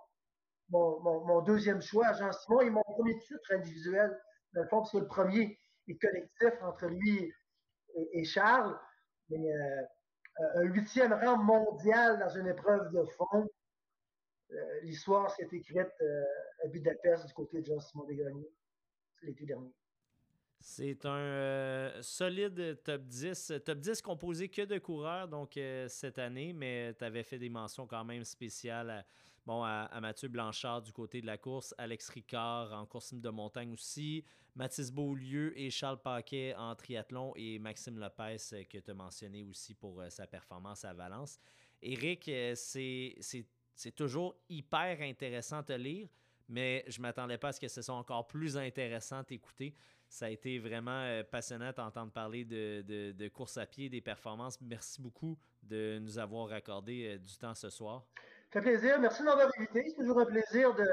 [0.69, 4.17] mon, deuxième choix à Jean-Simon et mon premier titre individuel,
[4.53, 7.31] dans le fond, parce que le premier est collectif entre lui
[8.13, 8.77] et, Charles,
[9.29, 9.81] mais euh,
[10.55, 13.47] un huitième rang mondial dans une épreuve de fond.
[14.51, 15.93] Euh, l'histoire s'est écrite
[16.63, 18.49] à Budapest du côté de Jean-Simon Desgagnés
[19.21, 19.73] l'été dernier.
[20.61, 23.53] C'est un solide top 10.
[23.65, 25.57] Top 10 composé que de coureurs donc
[25.87, 29.05] cette année, mais tu avais fait des mentions quand même spéciales
[29.57, 34.23] à, Mathieu Blanchard du côté de la course, Alex Ricard en course de montagne aussi,
[34.55, 39.43] Mathis Beaulieu et Charles Paquet en triathlon et Maxime Lopez euh, que tu as mentionné
[39.43, 41.39] aussi pour euh, sa performance à Valence.
[41.83, 46.09] Euh, c'est toujours hyper intéressant à lire,
[46.47, 49.73] mais je ne m'attendais pas à ce que ce soit encore plus intéressant d'écouter.
[50.09, 52.81] Ça a été vraiment passionnant d'entendre parler de,
[53.11, 54.59] de, course à pied, des performances.
[54.59, 58.07] Merci beaucoup de nous avoir accordé du temps ce soir.
[58.51, 58.99] Ça fait plaisir.
[58.99, 59.83] Merci de m'avoir invité.
[59.87, 60.85] C'est toujours un plaisir de,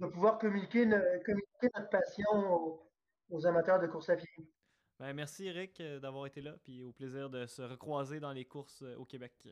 [0.00, 2.80] de pouvoir communiquer, notre passion
[3.30, 4.28] aux, amateurs de course à pied.
[4.98, 8.44] Ben, merci Eric euh, d'avoir été là, puis au plaisir de se recroiser dans les
[8.44, 9.48] courses euh, au Québec.